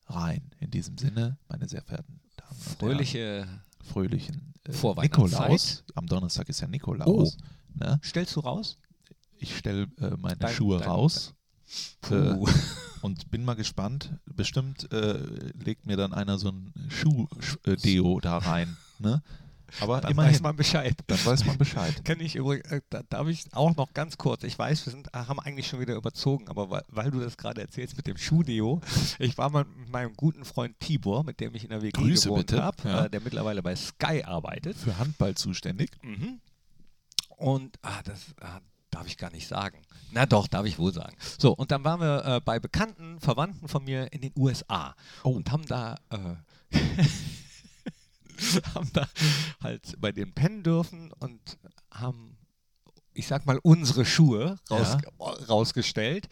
[0.08, 0.49] rein.
[0.60, 3.47] In diesem Sinne, meine sehr verehrten Damen und Herren, Fröhliche.
[3.84, 5.32] fröhlichen äh, Vorweihnachtszeit.
[5.41, 5.84] Nikolaus.
[5.95, 7.38] Am Donnerstag ist ja Nikolaus.
[7.74, 7.99] Ne?
[8.03, 8.78] Stellst du raus?
[9.38, 11.34] Ich stelle äh, meine Dein- Schuhe dein- raus.
[12.01, 12.13] Puh.
[12.16, 12.38] Äh,
[13.01, 14.13] und bin mal gespannt.
[14.26, 15.18] Bestimmt äh,
[15.63, 18.78] legt mir dann einer so ein Schuh-Deo da rein.
[18.99, 19.22] Ne?
[19.82, 20.95] Aber Dann immerhin, weiß man Bescheid.
[21.07, 21.93] dann weiß man Bescheid.
[22.05, 25.07] Kenne ich übrigens, äh, da darf ich auch noch ganz kurz, ich weiß, wir sind,
[25.13, 28.17] äh, haben eigentlich schon wieder überzogen, aber weil, weil du das gerade erzählst mit dem
[28.17, 28.82] Schuhdeo,
[29.19, 32.30] ich war mal mit meinem guten Freund Tibor, mit dem ich in der WG Grüße
[32.30, 33.05] gewohnt habe, Ja.
[33.05, 34.78] äh, der mittlerweile bei Sky arbeitet.
[34.78, 35.91] Für Handball zuständig.
[36.03, 36.39] Mhm.
[37.38, 38.59] Und ah, das, ah,
[38.91, 39.82] darf ich gar nicht sagen.
[40.11, 41.15] Na doch, darf ich wohl sagen.
[41.38, 45.51] So, und dann waren wir äh, bei bekannten Verwandten von mir in den USA und
[45.51, 46.78] haben da, äh,
[48.75, 49.07] haben da
[49.61, 51.39] halt bei denen pennen dürfen und
[51.91, 52.38] haben,
[53.13, 54.97] ich sag mal, unsere Schuhe raus,
[55.49, 56.27] rausgestellt.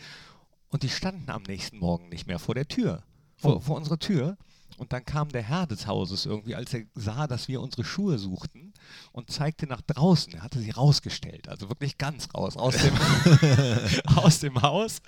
[0.70, 3.04] Und die standen am nächsten Morgen nicht mehr vor der Tür,
[3.36, 4.38] vor, vor unserer Tür.
[4.78, 8.18] Und dann kam der Herr des Hauses irgendwie, als er sah, dass wir unsere Schuhe
[8.18, 8.74] suchten
[9.12, 10.34] und zeigte nach draußen.
[10.34, 12.96] Er hatte sie rausgestellt, also wirklich ganz raus, aus dem,
[14.16, 15.02] aus dem Haus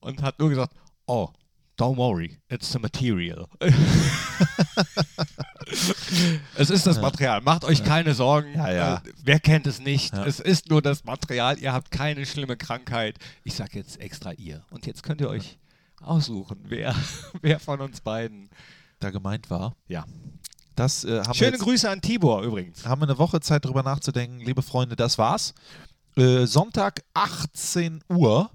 [0.00, 0.74] und hat nur gesagt,
[1.06, 1.28] oh,
[1.76, 3.48] don't worry, it's the material.
[6.56, 8.54] es ist das Material, macht euch keine Sorgen.
[8.54, 8.94] Ja, ja.
[8.96, 10.12] Äh, Wer kennt es nicht?
[10.14, 13.18] Es ist nur das Material, ihr habt keine schlimme Krankheit.
[13.44, 14.64] Ich sage jetzt extra ihr.
[14.70, 15.58] Und jetzt könnt ihr euch
[16.00, 16.94] aussuchen, wer,
[17.42, 18.48] wer von uns beiden.
[19.00, 19.76] Da gemeint war.
[19.86, 20.06] Ja.
[20.74, 22.84] Das äh, Schöne jetzt- Grüße an Tibor übrigens.
[22.86, 24.40] haben wir eine Woche Zeit drüber nachzudenken.
[24.40, 25.54] Liebe Freunde, das war's.
[26.16, 28.50] Äh, Sonntag 18 Uhr,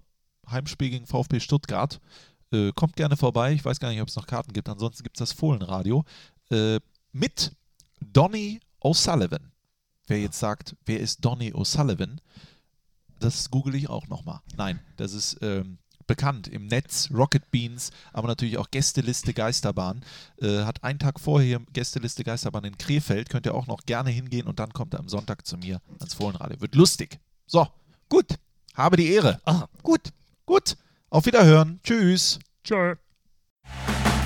[0.49, 1.99] Heimspiel gegen VfB Stuttgart.
[2.51, 3.53] Äh, kommt gerne vorbei.
[3.53, 4.68] Ich weiß gar nicht, ob es noch Karten gibt.
[4.70, 6.03] Ansonsten gibt es das Fohlenradio.
[7.14, 7.51] Mit
[8.01, 9.51] Donny O'Sullivan.
[10.07, 12.20] Wer jetzt sagt, wer ist Donny O'Sullivan,
[13.20, 14.41] das google ich auch nochmal.
[14.57, 20.03] Nein, das ist ähm, bekannt im Netz, Rocket Beans, aber natürlich auch Gästeliste Geisterbahn.
[20.41, 23.30] Äh, hat einen Tag vorher Gästeliste Geisterbahn in Krefeld.
[23.30, 26.16] Könnt ihr auch noch gerne hingehen und dann kommt er am Sonntag zu mir ans
[26.16, 26.59] Fohlenradio.
[26.59, 27.20] Wird lustig.
[27.45, 27.68] So,
[28.09, 28.28] gut.
[28.74, 29.39] Habe die Ehre.
[29.45, 30.01] Ah, gut.
[30.45, 30.76] Gut.
[31.09, 31.80] Auf Wiederhören.
[31.84, 32.39] Tschüss.
[32.64, 32.95] Tschö.